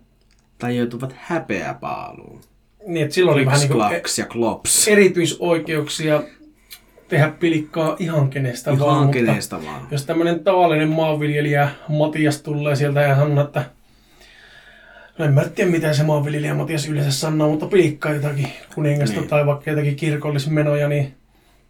[0.58, 2.41] tai joutuvat häpeäpaaluun.
[2.88, 4.88] Niin, että silloin oli vähän niin kuin klaks ja klops.
[4.88, 6.23] erityisoikeuksia
[7.08, 8.82] tehdä pilikkaa ihan kenestä vaan.
[8.82, 9.88] Ihan mutta- kenestä vaan.
[9.91, 13.65] Jos tämmöinen tavallinen maanviljelijä Matias tulee sieltä ja sanoo, että
[15.17, 19.30] no en mä tiedä mitä se maanviljelijä Matias yleensä sanoo, mutta piikkaa jotakin kuningasta niin.
[19.30, 21.13] tai vaikka jotakin kirkollismenoja, niin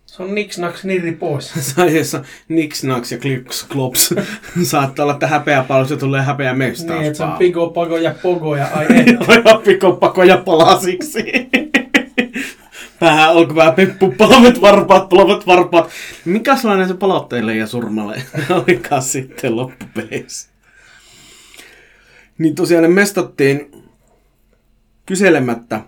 [0.09, 1.53] se on niks naks nirri pois.
[1.75, 4.13] Saiessa niks, naks ja kliks, klops.
[4.63, 8.67] Saattaa olla, että häpeäpaalusta tulee häpeä niin, että se on pigo, pago ja pogo ja
[8.73, 9.17] ai ei.
[9.27, 11.23] Aivan pikopakoja palasiksi.
[13.01, 15.89] Vähän alkoi vähän peppu, palavet varpaat, palavet varpaat.
[16.25, 20.49] Mikäslainen se palautteille ja surmalle olikaan sitten loppupeleissä?
[22.37, 23.71] Niin tosiaan ne mestattiin
[25.05, 25.81] kyselemättä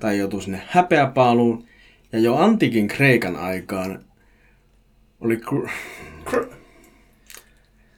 [0.00, 1.69] tai joutui sinne häpeäpaaluun.
[2.12, 4.04] Ja jo antiikin Kreikan aikaan
[5.20, 5.36] oli...
[5.36, 6.54] Kr-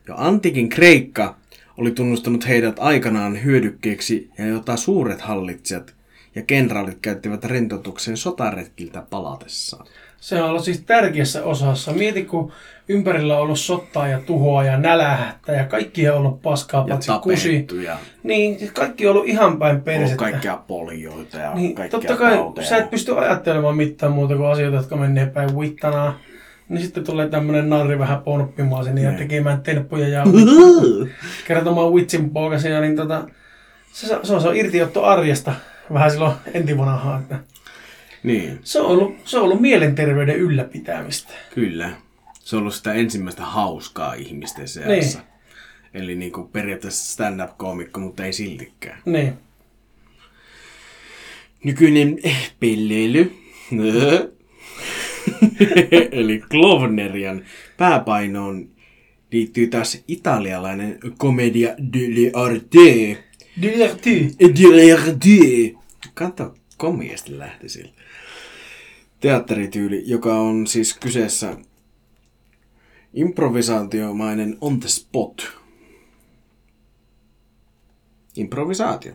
[0.09, 1.37] jo antiikin Kreikka
[1.77, 5.95] oli tunnustanut heidät aikanaan hyödykkeeksi ja jota suuret hallitsijat
[6.35, 9.87] ja kenraalit käyttivät rentoutuksen sotaretkiltä palatessaan.
[10.23, 11.93] Se on ollut siis tärkeässä osassa.
[11.93, 12.53] Mieti, kun
[12.89, 17.11] ympärillä on ollut sottaa ja tuhoa ja nälähättä ja kaikki on ollut paskaa, Ja paitsi
[17.23, 17.67] kusi.
[17.85, 20.17] ja Niin, kaikki on ollut ihan päin persettä.
[20.17, 22.67] kaikkia polioita ja Niin, kaikkia totta kai tauteja.
[22.67, 26.19] sä et pysty ajattelemaan mitään muuta kuin asioita, jotka menee päin vittanaa.
[26.69, 29.19] Niin sitten tulee tämmönen narri vähän ponppimaan sinne ja Niin.
[29.19, 30.25] tekemään temppuja ja
[31.49, 33.25] kertomaan vitsin poikasia, niin tota,
[33.93, 35.53] se, se, on, se on irtiotto arjesta
[35.93, 37.19] vähän silloin entivanhaa.
[37.19, 37.39] Että
[38.23, 41.33] niin, se, on ollut, se on ollut mielenterveyden ylläpitämistä.
[41.55, 41.91] kyllä.
[42.41, 45.19] Se on ollut sitä ensimmäistä hauskaa ihmisten seassa.
[45.19, 45.29] Niin.
[45.95, 48.99] Eli niin kuin periaatteessa stand-up-koomikko, mutta ei siltikään.
[49.05, 49.33] Niin.
[51.65, 52.19] Nykyinen
[52.61, 53.33] pelleily.
[56.13, 57.45] Eli Klovnerian
[57.77, 58.69] pääpainoon
[59.33, 63.17] liittyy taas italialainen komedia dell'arte.
[63.63, 64.31] Diverty.
[64.43, 65.79] Dell'arte.
[66.15, 67.93] Kato, komiasti lähti sillä.
[69.23, 71.57] Teatterityyli, joka on siis kyseessä
[73.15, 75.53] improvisaatiomainen on the spot.
[78.37, 79.13] Improvisaatio.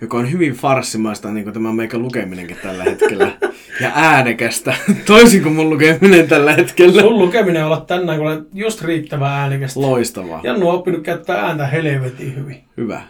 [0.00, 3.38] Joka on hyvin farssimaista, niin kuin tämä meikä lukeminenkin tällä hetkellä.
[3.80, 4.74] Ja äänekästä,
[5.06, 7.02] toisin kuin mun lukeminen tällä hetkellä.
[7.02, 9.80] Sun lukeminen on ollut tänään, kun olet just riittävän äänekästä.
[9.80, 10.40] Loistavaa.
[10.44, 12.64] Jannu on oppinut käyttää ääntä helvetin hyvin.
[12.76, 13.02] Hyvä.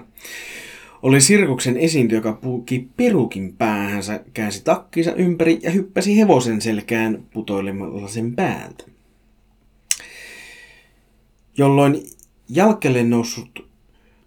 [1.03, 8.07] oli sirkuksen esiintyjä, joka puuki perukin päähänsä, käänsi takkinsa ympäri ja hyppäsi hevosen selkään putoilemalla
[8.07, 8.83] sen päältä.
[11.57, 12.03] Jolloin
[12.49, 13.67] jalkelle noussut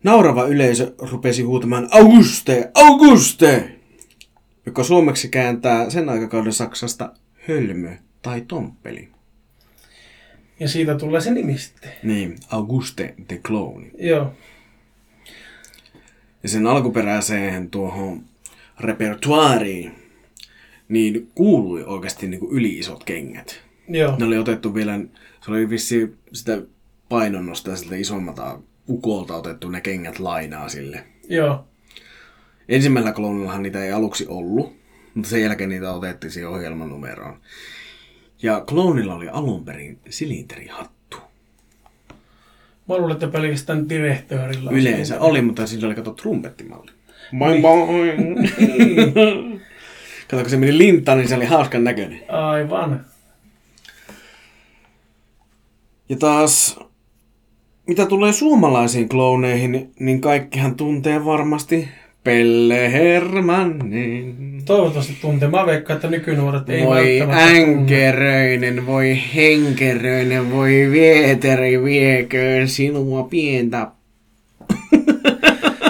[0.02, 3.70] naurava yleisö rupesi huutamaan Auguste, Auguste,
[4.66, 7.12] joka suomeksi kääntää sen aikakauden Saksasta
[7.48, 9.08] hölmö tai tomppeli.
[10.60, 11.92] Ja siitä tulee se nimi sitten.
[12.02, 13.84] Niin, Auguste the Clown.
[13.98, 14.32] Joo.
[16.44, 18.24] Ja sen alkuperäiseen tuohon
[18.80, 19.92] repertuaariin,
[20.88, 23.60] niin kuului oikeasti niin kuin yli-isot kengät.
[23.88, 24.16] Joo.
[24.18, 25.00] Ne oli otettu vielä,
[25.44, 26.62] se oli vissi sitä
[27.08, 31.04] painonnosta ja siltä isommalta ukolta otettu ne kengät lainaa sille.
[31.28, 31.64] Joo.
[32.68, 34.76] Ensimmäisellä kloonillahan niitä ei aluksi ollut,
[35.14, 37.40] mutta sen jälkeen niitä otettiin siihen ohjelmanumeroon.
[38.42, 40.93] Ja kloonilla oli alun perin silinterihattu.
[42.88, 45.20] Mä luulen, että pelkästään direktöörillä on Yleensä se.
[45.20, 46.90] oli, mutta siinä oli kato trumpettimalli.
[47.38, 48.48] Boing boing.
[50.30, 52.20] Kato, kun se meni lintaan, niin se oli hauskan näköinen.
[52.28, 53.04] Aivan.
[56.08, 56.80] Ja taas,
[57.86, 61.88] mitä tulee suomalaisiin klooneihin, niin kaikkihan tuntee varmasti
[62.24, 64.62] Pelle Hermannin.
[64.64, 65.48] Toivottavasti tuntee.
[65.48, 67.80] Mä veikkaan, että nykynuoret ei Voi välttämättä tunne.
[67.80, 73.86] änkeröinen, voi henkeröinen, voi vieteri vieköön sinua pientä.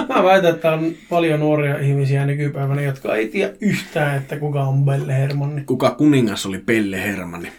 [0.09, 4.83] Mä väitän, että on paljon nuoria ihmisiä nykypäivänä, jotka ei tiedä yhtään, että kuka on
[4.85, 5.61] Belle Hermanni.
[5.61, 7.51] Kuka kuningas oli Pelle Hermanni?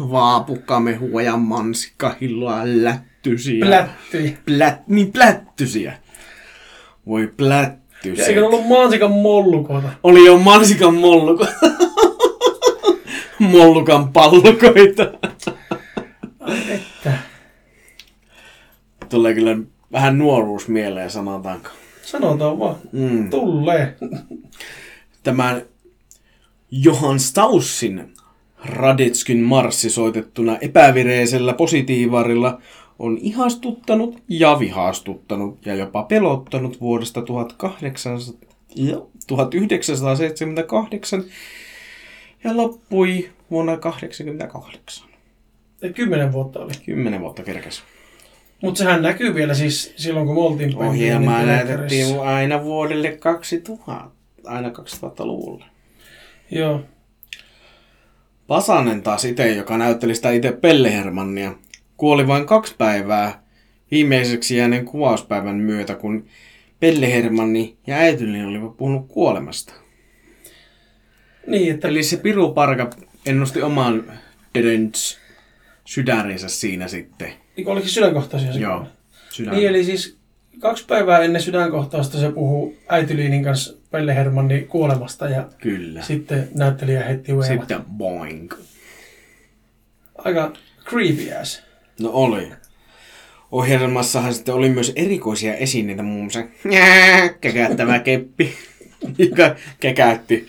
[0.00, 3.66] Vaapukkamehua ja mansikkahilloa lättysiä.
[3.66, 4.36] Plättyi.
[4.46, 5.92] Plät, niin plättysiä.
[7.06, 7.32] Voi
[8.04, 8.26] Ja plättysiä.
[8.26, 9.88] eikö ollut mansikan mollukota?
[10.02, 11.46] Oli jo mansikan molluko.
[13.38, 15.12] Mollukan pallukoita.
[16.40, 17.12] Ai että.
[19.08, 19.56] Tulee kyllä
[19.92, 21.68] vähän nuoruus mieleen, sanotaanko.
[22.02, 22.76] Sanotaan vaan.
[22.92, 23.30] Mm.
[23.30, 23.96] Tulee.
[25.22, 25.62] Tämän
[26.70, 28.12] Johann Staussin
[28.64, 32.58] Radetskin marssi soitettuna epävireisellä positiivarilla
[33.02, 41.24] on ihastuttanut ja vihastuttanut ja jopa pelottanut vuodesta 1800, ja 1978
[42.44, 45.08] ja loppui vuonna 1988.
[45.82, 46.72] Ja Kymmenen vuotta oli.
[46.84, 47.82] Kymmenen vuotta kerkes.
[48.62, 54.10] Mutta sehän näkyy vielä siis silloin, kun me oltiin Ohjelmaa näytettiin aina vuodelle 2000,
[54.46, 55.64] aina 2000-luvulle.
[56.50, 56.80] Joo.
[58.46, 61.52] Pasanen taas itse, joka näytteli sitä itse Pelle Hermannia,
[62.02, 63.42] kuoli vain kaksi päivää
[63.90, 66.26] viimeiseksi jääneen kuvauspäivän myötä, kun
[66.80, 69.72] Pelle Hermanni ja äitillinen olivat puhunut kuolemasta.
[71.46, 72.90] Niin, että Eli se Piru Parka
[73.26, 74.12] ennusti oman
[74.58, 75.18] Dödens
[75.84, 77.32] sydärinsä siinä sitten.
[77.56, 78.86] niin oliko se sydänkohtaisia se Joo,
[79.30, 79.54] sydän.
[79.54, 80.18] Niin, eli siis
[80.58, 86.02] kaksi päivää ennen sydänkohtausta se puhuu äitiliinin kanssa Pelle Hermannin kuolemasta ja Kyllä.
[86.02, 87.46] sitten näyttelijä heti uevat.
[87.60, 88.52] Sitten boing.
[90.24, 90.52] Aika
[90.84, 91.71] creepy ass.
[92.00, 92.48] No oli.
[93.52, 96.42] Ohjelmassahan sitten oli myös erikoisia esineitä, muun muassa
[97.40, 98.54] kekättävä keppi,
[99.18, 100.48] joka kekäytti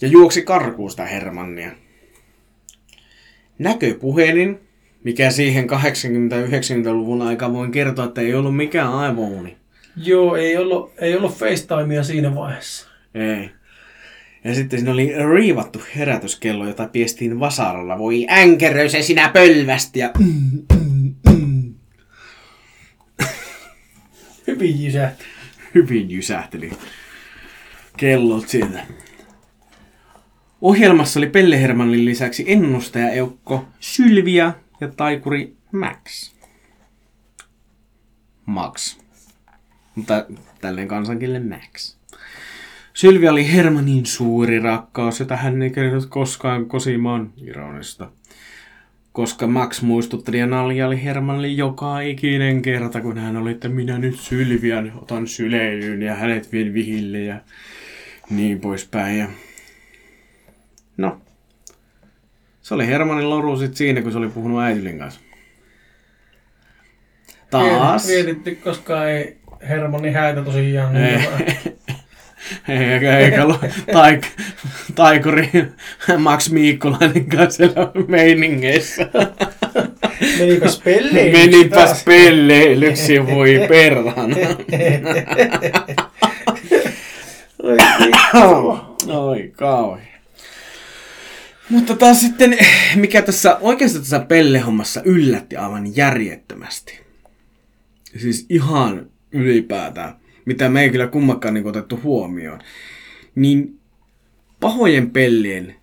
[0.00, 1.70] ja juoksi karkuun sitä Hermannia.
[3.58, 4.60] Näköpuhelin,
[5.04, 9.56] mikä siihen 80-90-luvun aikaan voin kertoa, että ei ollut mikään aivouni.
[9.96, 12.88] Joo, ei ollut, ei ollut FaceTimea siinä vaiheessa.
[13.14, 13.50] Ei.
[14.44, 17.98] Ja sitten siinä oli riivattu herätyskello, jota piestiin vasaralla.
[17.98, 20.10] Voi änkeröi se sinä pölvästi ja...
[24.46, 25.24] Hyvin jysähti.
[25.74, 26.70] Hyvin jysähteli.
[27.96, 28.86] kellot siitä.
[30.60, 36.32] Ohjelmassa oli Pelle Hermannin lisäksi ennustaja Eukko, Sylvia ja taikuri Max.
[38.46, 38.98] Max.
[39.94, 40.26] Mutta
[40.60, 42.01] tälleen kansankille Max.
[42.94, 48.10] Sylvia oli Hermanin suuri rakkaus, jota hän ei kertonut koskaan kosimaan ironista.
[49.12, 53.98] Koska Max muistutteli ja nalja oli Hermanille joka ikinen kerta, kun hän oli, että minä
[53.98, 57.40] nyt Sylvian otan syleilyyn ja hänet vien vihille ja
[58.30, 59.18] niin poispäin.
[59.18, 59.28] Ja...
[60.96, 61.20] No.
[62.62, 65.20] Se oli Hermanin loru sit siinä, kun se oli puhunut äitylin kanssa.
[67.50, 68.06] Taas.
[68.06, 69.36] Mietitty, koska ei
[69.68, 70.96] Hermanni häitä tosiaan.
[70.96, 71.18] Ei.
[71.64, 71.71] Niin
[72.68, 73.42] Eikä, eikä
[73.92, 74.26] taik,
[74.94, 75.50] taikuri
[76.18, 79.08] Max Miikkulainen kanssa siellä meiningeissä.
[80.38, 82.04] Menipäs pelleilyksi Menipäs taas.
[82.04, 84.36] pelleilyksi, voi perhana.
[89.08, 90.02] Oi, kauhi.
[91.68, 92.58] Mutta taas sitten,
[92.94, 97.00] mikä tässä oikeasti tässä pellehommassa yllätti aivan järjettömästi.
[98.18, 100.14] Siis ihan ylipäätään,
[100.44, 102.60] mitä me ei kyllä kummakaan niin otettu huomioon.
[103.34, 103.78] Niin
[104.60, 105.74] pahojen pellien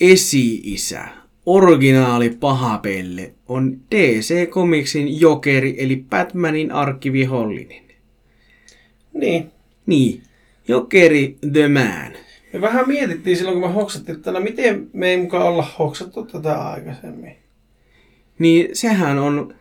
[0.00, 1.04] esi-isä,
[1.46, 7.84] originaali paha pelle, on DC Comicsin jokeri, eli Batmanin arkkivihollinen.
[9.14, 9.50] Niin.
[9.86, 10.22] Niin,
[10.68, 12.12] jokeri The Man.
[12.52, 16.24] Me vähän mietittiin silloin, kun me hoksattiin, että no miten me ei mukaan olla hoksattu
[16.24, 17.36] tätä aikaisemmin.
[18.38, 19.54] Niin sehän on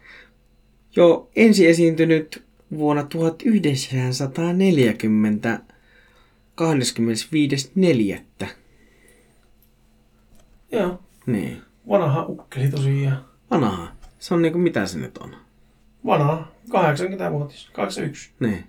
[0.96, 2.44] jo ensi esiintynyt
[2.78, 5.60] vuonna 1940
[8.42, 8.48] 25.4.
[10.72, 11.00] Joo.
[11.26, 11.62] Niin.
[11.90, 13.26] Vanha ukkeli tosiaan.
[13.52, 13.92] Vanha.
[14.20, 15.36] Se on niinku mitä se nyt on.
[16.06, 16.48] Vanha.
[16.70, 17.70] 80-vuotias.
[17.74, 18.32] 81.
[18.40, 18.64] Niin.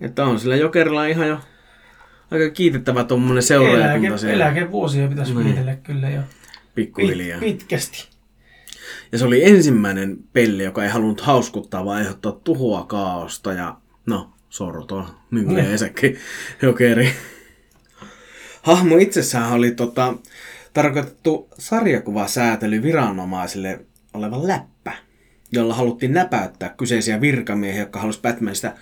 [0.00, 1.38] Että on sillä Jokerilla ihan jo
[2.30, 4.44] aika kiitettävä tommonen seuraajakunta Eläke, siellä.
[4.46, 5.44] eläkevuosia pitäisi Niin.
[5.46, 6.20] viitellä kyllä jo.
[6.74, 7.40] Pikkuhiljaa.
[7.40, 8.08] Pit, pitkästi.
[9.12, 14.32] Ja se oli ensimmäinen peli, joka ei halunnut hauskuttaa, vaan aiheuttaa tuhoa, kaaosta ja no,
[14.48, 15.40] sortoa, Ne.
[15.40, 16.18] yleensäkin
[16.62, 17.12] jokeri.
[18.62, 20.14] Hahmo itsessään oli tota,
[20.74, 23.80] tarkoitettu sarjakuvasäätely viranomaisille
[24.14, 24.92] oleva läppä,
[25.52, 28.72] jolla haluttiin näpäyttää kyseisiä virkamiehiä, jotka halusivat Batmanista,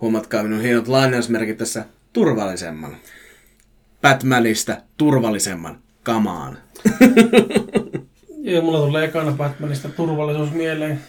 [0.00, 2.96] huomatkaa minun hienot lainausmerkit tässä, turvallisemman.
[4.02, 6.58] Batmanista turvallisemman kamaan.
[8.44, 11.00] Joo, mulla tulee ekana Batmanista turvallisuus mieleen.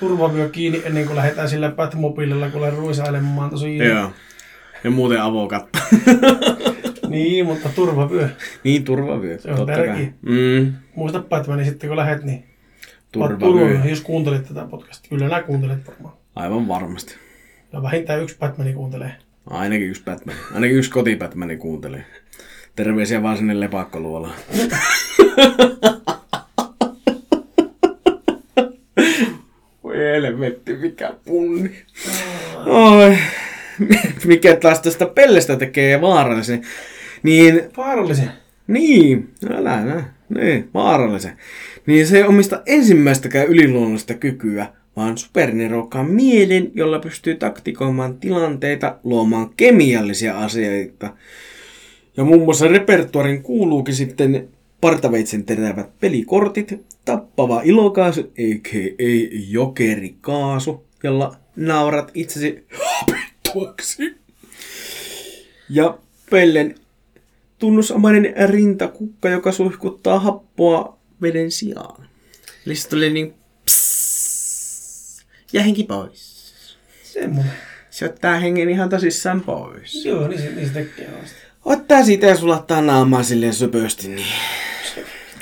[0.00, 3.88] Turvavyö kiinni ennen kuin lähdetään sillä Batmobiililla, kun olen ruisailemaan tosiaan.
[3.88, 4.10] Joo.
[4.84, 5.78] Ja muuten avokatta.
[7.08, 8.28] Niin, mutta turvavyö.
[8.64, 9.38] niin, turvavyö.
[9.38, 9.96] Se on tärkeä.
[10.22, 12.44] Mm, Muista Batmani sitten, kun lähet, niin
[13.12, 13.38] turvavyö.
[13.38, 15.08] turvavyö, jos kuuntelet tätä podcastia.
[15.08, 16.14] Kyllä nää kuuntelet varmaan.
[16.36, 17.14] Aivan varmasti.
[17.72, 19.12] Ja vähintään yksi Batmani kuuntelee.
[19.50, 20.36] Ainakin yksi Batman.
[20.54, 22.04] Ainakin yksi koti Batmani kuuntelee.
[22.76, 24.34] Terveisiä vaan sinne lepakkoluolaan.
[29.82, 31.70] Voi helvetti, mikä punni.
[32.66, 33.16] Oi.
[34.24, 36.62] Mikä taas tästä pellestä tekee vaarallisen.
[37.22, 38.30] Niin Vaarallisen.
[38.66, 40.04] Niin, älä näe.
[40.28, 41.36] Niin, vaarallisen.
[41.86, 44.66] Niin se ei omista ensimmäistäkään yliluonnollista kykyä,
[44.96, 51.16] vaan supernerokkaan mielen, jolla pystyy taktikoimaan tilanteita, luomaan kemiallisia asioita.
[52.16, 54.48] Ja muun muassa repertuarin kuuluukin sitten
[54.86, 56.74] partaveitsen terävät pelikortit,
[57.04, 59.36] tappava ilokaasu, a.k.a.
[59.48, 64.16] jokerikaasu, jolla naurat itsesi hapittuaksi.
[65.70, 65.98] Ja
[66.30, 66.74] pellen
[67.58, 72.08] tunnusomainen rintakukka, joka suihkuttaa happoa veden sijaan.
[72.66, 73.34] Eli se tuli niin
[75.52, 76.54] ja henki pois.
[77.02, 77.52] Semmoinen.
[77.90, 80.04] Se ottaa hengen ihan tosissaan pois.
[80.04, 81.36] Joo, niin se, niin se tekee vasta.
[81.64, 84.26] Ottaa siitä ja sulattaa naamaa silleen söpösti niin.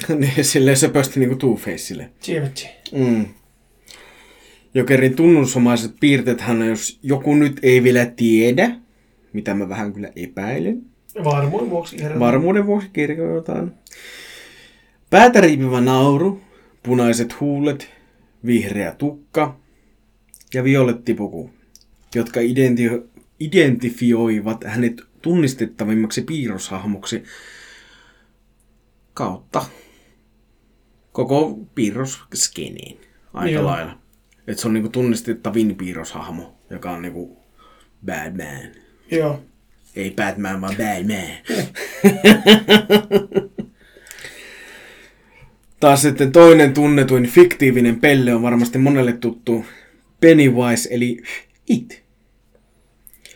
[0.18, 2.04] Niin, silleen söpösti niinku Two-Faceille.
[2.20, 2.68] Tsievetsi.
[2.92, 3.26] Mm.
[4.74, 8.76] Jokerin tunnusomaiset piirteethän, jos joku nyt ei vielä tiedä,
[9.32, 10.82] mitä mä vähän kyllä epäilen,
[11.24, 12.20] Varmuuden vuoksi kerran.
[12.20, 13.74] Varmuuden vuoksi kirjoitetaan.
[15.10, 16.40] Päätä riipivä nauru,
[16.82, 17.90] punaiset huulet,
[18.46, 19.56] vihreä tukka
[20.54, 21.50] ja violettipuku,
[22.14, 23.08] jotka identi-
[23.40, 27.22] identifioivat hänet tunnistettavimmaksi piirroshahmoksi
[29.14, 29.64] kautta
[31.14, 32.96] koko piirrosskeneen
[33.34, 33.64] aika Joo.
[33.64, 33.98] lailla.
[34.46, 37.38] Et se on niinku tunnistettavin piirroshahmo, joka on niinku
[38.06, 38.70] Batman.
[39.10, 39.42] Joo.
[39.96, 41.28] Ei Batman, vaan Batman.
[45.80, 49.64] Taas sitten toinen tunnetuin fiktiivinen pelle on varmasti monelle tuttu
[50.20, 51.22] Pennywise, eli
[51.68, 52.02] It.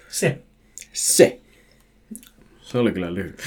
[0.09, 0.39] Se.
[0.93, 1.41] Se.
[2.63, 3.43] Se oli kyllä lyhyt.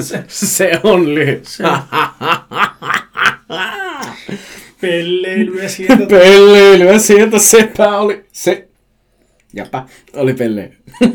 [0.00, 1.44] Se, Se on lyhyt.
[1.44, 1.64] se
[4.80, 6.06] pelleilyä sieltä.
[6.06, 8.24] Pelleilyä sieltä sepä oli.
[8.32, 8.68] Se.
[9.54, 9.84] Jäpä.
[10.16, 10.72] Oli pelleily.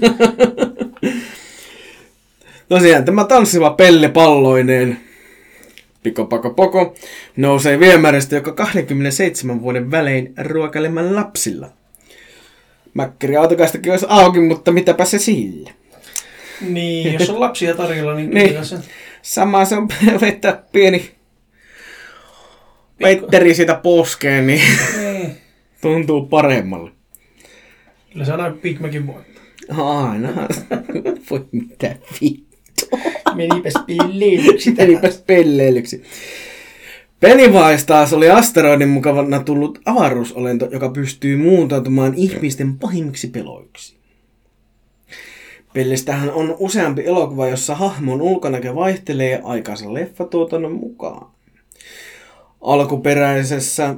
[2.70, 5.00] Tosiaan tämä tanssiva pelle palloineen
[6.04, 6.96] Piko Pako Poko
[7.38, 11.70] nousee viemäristä joka 27 vuoden välein ruokailemaan lapsilla.
[12.94, 15.72] Mäkkäri autokaistakin olisi auki, mutta mitäpä se sillä.
[16.62, 18.66] Niin, jos on lapsia tarjolla, niin Niin.
[18.66, 18.78] se...
[19.22, 19.88] Sama se on
[20.22, 21.12] vetää pieni
[23.00, 24.62] Petteri siitä poskeen, niin
[24.98, 25.38] Niin.
[25.82, 26.92] tuntuu paremmalle.
[28.14, 29.44] Kyllä se aina Big Macin voittaa.
[30.10, 30.30] Aina.
[31.30, 32.98] Voi mitä vittu.
[33.36, 34.74] Menipäs pelleilyksi.
[34.78, 36.04] Elipäs pelleilyksi.
[37.20, 43.98] Pennywise taas oli asteroidin mukavana tullut avaruusolento, joka pystyy muuntautumaan ihmisten pahimmiksi peloiksi.
[45.74, 51.32] Pellistähän on useampi elokuva, jossa hahmon ulkonäkö vaihtelee aikansa leffatuotannon mukaan.
[52.62, 53.96] Alkuperäisessä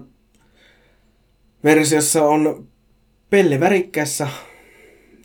[1.63, 2.67] versiossa on
[3.29, 4.27] Pelle värikkäässä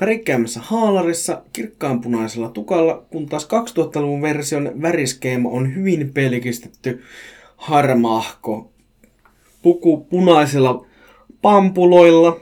[0.01, 7.03] värikkäämmässä haalarissa kirkkaanpunaisella tukalla, kun taas 2000-luvun version väriskeema on hyvin pelkistetty
[7.57, 8.73] harmahko
[9.63, 10.87] puku punaisilla
[11.43, 12.41] pampuloilla.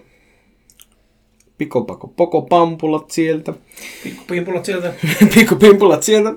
[1.58, 3.54] Pikopako poko pampulat sieltä.
[4.02, 4.94] Pikkupimpulat sieltä.
[5.34, 6.30] Pikkupimpulat sieltä.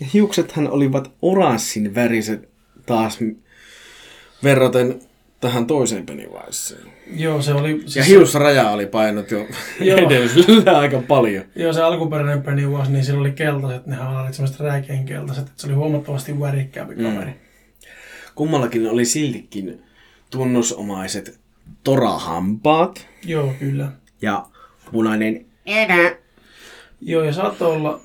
[0.00, 2.48] Ja hiuksethan olivat oranssin väriset
[2.86, 3.18] taas
[4.44, 5.00] verraten
[5.40, 6.92] tähän toiseen Pennywiseen.
[7.16, 7.82] Joo, se oli...
[7.84, 9.46] Ja Siis hiusraja oli painot jo
[9.80, 11.44] edellisellä aika paljon.
[11.56, 15.66] Joo, se alkuperäinen Pennywise, niin sillä oli keltaiset, ne haalarit, semmoiset räikeän keltaiset, että se
[15.66, 17.40] oli huomattavasti värikkäämpi kaveri.
[18.34, 19.82] Kummallakin oli siltikin
[20.30, 21.40] tunnusomaiset
[21.84, 23.92] torahampaat Joo, kyllä.
[24.22, 24.46] ja
[24.92, 26.16] punainen enä.
[27.00, 28.00] Joo, ja saattoi olla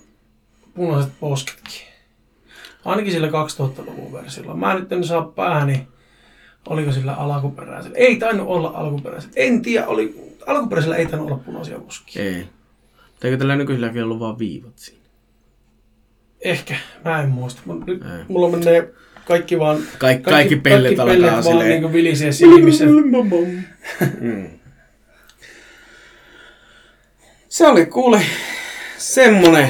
[0.74, 1.82] punaiset posketkin.
[2.86, 4.54] Ainakin sillä 2000-luvun versiolla.
[4.56, 5.88] Mä nyt en saa päähäni,
[6.70, 7.98] oliko sillä alkuperäisellä.
[7.98, 9.34] Ei tainnut olla alkuperäisellä.
[9.36, 12.24] En tiedä, oli, alkuperäisellä ei tainnut olla punaisia poskia.
[12.24, 12.48] Ei.
[13.24, 15.02] Eikö tällä nykyiselläkin ollut vaan viivat siinä?
[16.42, 17.62] Ehkä, mä en muista.
[17.86, 18.26] Nyt, Ei.
[18.28, 18.94] mulla menee
[19.28, 19.78] kaikki vaan...
[19.98, 21.70] Kaikki, kaikki pellet kaikki alkaa vaan silleen.
[21.70, 22.86] niinku vilisee silmissä.
[24.20, 24.50] Mm.
[27.50, 28.22] Se oli kuule
[28.98, 29.70] semmonen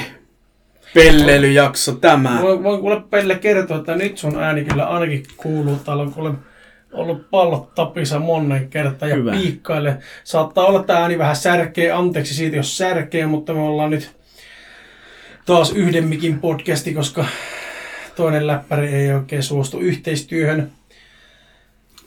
[0.94, 2.40] pellelyjakso tämä.
[2.42, 5.76] Voin, voin kuule Pelle kertoa, että nyt sun ääni kyllä ainakin kuuluu.
[5.76, 6.32] Täällä on kuule
[6.94, 9.32] ollut pallot tapissa monen kertaa ja Hyvä.
[9.32, 9.98] piikkaille.
[10.24, 11.92] Saattaa olla, että ääni vähän särkee.
[11.92, 14.12] Anteeksi siitä, jos särkee, mutta me ollaan nyt
[15.46, 17.26] taas yhden mikin podcasti, koska
[18.16, 20.72] toinen läppäri ei oikein suostu yhteistyöhön.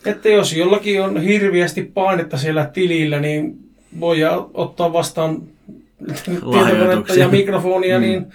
[0.06, 3.58] Että jos jollakin on hirviästi painetta siellä tilillä, niin
[4.00, 4.18] voi
[4.54, 5.42] ottaa vastaan
[6.24, 8.02] tietokonetta ja mikrofonia, Mm.
[8.04, 8.26] niin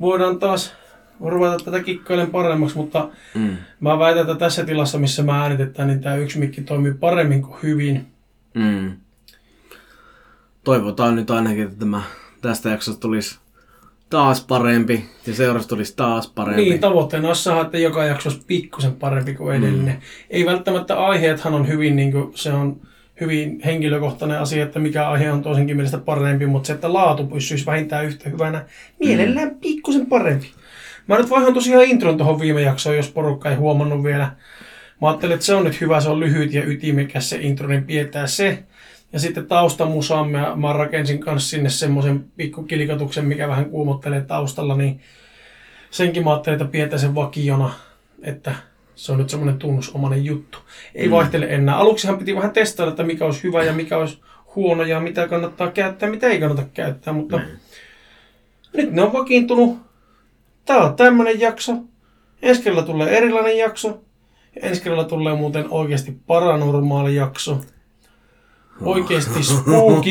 [0.00, 0.74] voidaan taas
[1.20, 3.56] ruveta tätä kikkailen paremmaksi, mutta Mm.
[3.80, 7.58] mä väitän, että tässä tilassa, missä mä äänitetään, niin tämä yksi mikki toimii paremmin kuin
[7.62, 8.06] hyvin.
[8.54, 8.92] Mm.
[10.64, 12.02] Toivotaan nyt ainakin, että tämä,
[12.42, 13.38] tästä jaksosta tulisi
[14.10, 16.62] taas parempi ja seuraavasta tulisi taas parempi.
[16.62, 19.94] Niin, tavoitteena olisi saada, että joka jakso olisi pikkusen parempi kuin edellinen.
[19.94, 20.00] Mm.
[20.30, 22.80] Ei välttämättä aiheethan on hyvin, niin kuin, se on
[23.20, 27.66] hyvin henkilökohtainen asia, että mikä aihe on toisenkin mielestä parempi, mutta se, että laatu pysyisi
[27.66, 28.64] vähintään yhtä hyvänä,
[29.00, 30.46] mielellään pikkusen parempi.
[31.10, 34.32] Mä nyt vaihan tosiaan intron tuohon viime jaksoon, jos porukka ei huomannut vielä.
[35.00, 37.84] Mä ajattelin, että se on nyt hyvä, se on lyhyt ja ytimekäs se intro, niin
[37.84, 38.62] pidetään se.
[39.12, 45.00] Ja sitten taustamusaan mä, mä rakensin kanssa sinne semmoisen pikkukilikatuksen, mikä vähän kuumottelee taustalla, niin
[45.90, 47.74] senkin mä ajattelin, että pidetään sen vakiona,
[48.22, 48.54] että
[48.94, 50.58] se on nyt semmoinen tunnusomainen juttu.
[50.94, 51.12] Ei mm.
[51.12, 51.76] vaihtele enää.
[51.76, 54.18] Aluksihan piti vähän testailla, että mikä olisi hyvä ja mikä olisi
[54.56, 57.44] huono ja mitä kannattaa käyttää, mitä ei kannata käyttää, mutta Mm.
[58.76, 59.89] nyt ne on vakiintunut.
[60.64, 61.72] Tää on tämmönen jakso.
[62.42, 63.88] Ensi kerralla tulee erilainen jakso.
[64.56, 67.60] Ja ensi kerralla tulee muuten oikeasti paranormaali jakso.
[68.80, 70.10] Oikeasti spooky.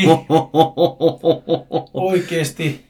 [1.94, 2.86] Oikeasti.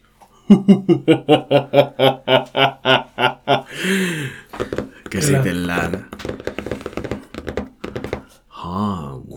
[5.09, 6.05] Käsitellään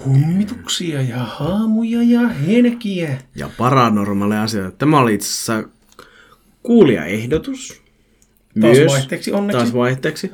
[0.02, 3.18] Kummituksia ja haamuja ja henkiä.
[3.34, 4.76] ja paranormaaleja asioita.
[4.76, 5.68] Tämä oli itse asiassa
[6.62, 7.83] kuulijaehdotus.
[8.60, 9.58] Taas vaihteeksi onneksi.
[9.58, 10.32] Taas vaihteeksi.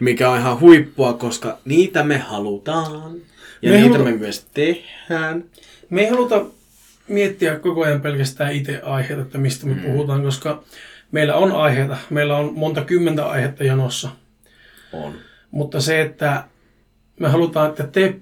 [0.00, 3.14] Mikä on ihan huippua, koska niitä me halutaan.
[3.62, 5.44] Ja Me niitä halu- me myös tehdään.
[5.90, 6.44] Me ei haluta
[7.08, 9.80] miettiä koko ajan pelkästään itse aiheita, että mistä me mm.
[9.80, 10.62] puhutaan, koska
[11.12, 11.96] meillä on aiheita.
[12.10, 14.08] Meillä on monta kymmentä aihetta janossa.
[14.92, 15.14] On.
[15.50, 16.44] Mutta se, että
[17.20, 18.14] me halutaan, että te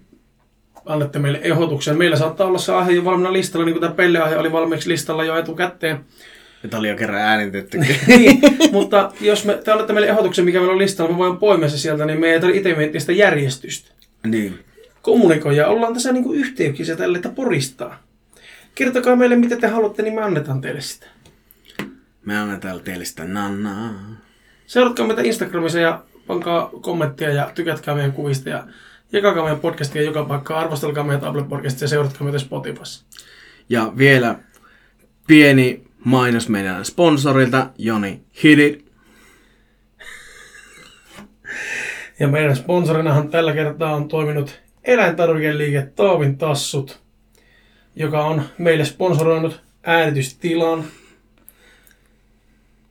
[0.84, 1.98] annatte meille ehdotuksen.
[1.98, 5.24] Meillä saattaa olla se aihe jo valmiina listalla, niin kuin tämä pelleaihe oli valmiiksi listalla
[5.24, 6.00] jo etukäteen.
[6.64, 7.96] Että oli jo kerran äänitettykin.
[8.18, 8.40] niin,
[8.72, 11.78] mutta jos me, te olette meille ehdotuksen, mikä meillä on listalla, me voin poimia se
[11.78, 13.90] sieltä, niin me ei tarvitse itse miettiä sitä järjestystä.
[14.26, 14.58] niin.
[15.02, 18.02] Kommunikoja, ollaan tässä niinku yhteyksissä tälle, että poristaa.
[18.74, 21.06] Kertokaa meille, mitä te haluatte, niin me annetaan teille sitä.
[22.24, 23.94] Me annetaan teille sitä nannaa.
[24.66, 28.66] Seuratkaa meitä Instagramissa ja pankaa kommenttia ja tykätkää meidän kuvista ja
[29.12, 30.60] jakakaa meidän podcastia joka paikkaan.
[30.60, 33.04] Arvostelkaa meidän Apple Podcastia ja seuratkaa meitä Spotifyssa.
[33.68, 34.38] Ja vielä
[35.26, 38.84] pieni mainos meidän sponsorilta, Joni Hidit.
[42.20, 47.00] Ja meidän sponsorinahan tällä kertaa on toiminut eläintarvikeliike Taavin Tassut,
[47.96, 50.84] joka on meille sponsoroinut äänitystilan.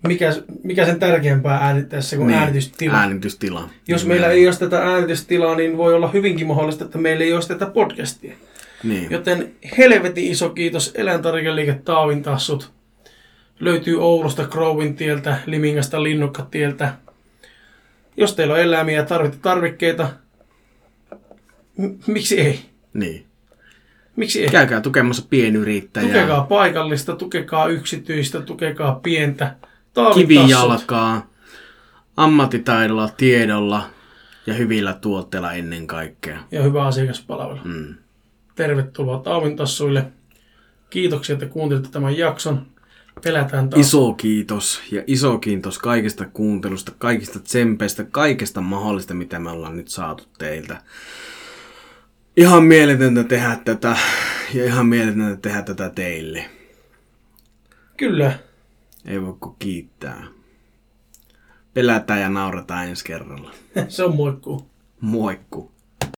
[0.08, 0.34] Mikä,
[0.64, 2.98] mikä sen tärkeämpää äänittäessä kuin niin, äänitystila?
[2.98, 3.70] Äänitystila.
[3.88, 7.42] Jos meillä ei ole tätä äänitystilaa, niin voi olla hyvinkin mahdollista, että meillä ei ole
[7.48, 8.36] tätä podcastia.
[8.84, 9.12] Niin.
[9.12, 12.72] Joten helvetin iso kiitos eläintarvikeliike Taavin Tassut.
[13.60, 16.94] Löytyy Oulusta Crowin tieltä, Limingasta Linnukkatieltä.
[18.18, 20.10] Jos teillä on eläimiä ja tarvitte tarvikkeita,
[21.78, 22.66] m- miksi ei?
[22.94, 23.26] niin.
[24.16, 24.50] Miksi ei?
[24.50, 26.08] Käykää tukemassa pienyrittäjää.
[26.08, 29.56] Tukekaa paikallista, tukekaa yksityistä, tukekaa pientä.
[30.14, 31.30] Kivijalkaa.
[32.18, 33.90] Ammattitaidolla, tiedolla
[34.48, 36.40] ja hyvillä tuotteilla ennen kaikkea.
[36.52, 37.60] Ja hyvä asiakaspalvelu.
[37.64, 37.96] Mm.
[38.56, 40.06] Tervetuloa Taavin Tassuille.
[40.90, 42.66] Kiitoksia, että kuuntelitte tämän jakson.
[43.24, 43.88] Pelätään taas.
[43.88, 49.88] Iso kiitos ja iso kiitos kaikista kuuntelusta, kaikista tsempeistä, kaikesta mahdollista, mitä me ollaan nyt
[49.88, 50.82] saatu teiltä.
[52.38, 53.98] Ihan mieletöntä tehdä tätä
[54.54, 56.46] ja ihan mieletöntä tehdä tätä teille.
[57.98, 58.40] Kyllä.
[59.06, 60.24] Ei voi kuin kiittää.
[61.74, 63.52] Pelätään ja naurataan ensi kerralla.
[63.88, 64.70] Se on moikkuu.
[65.02, 65.73] Moikku.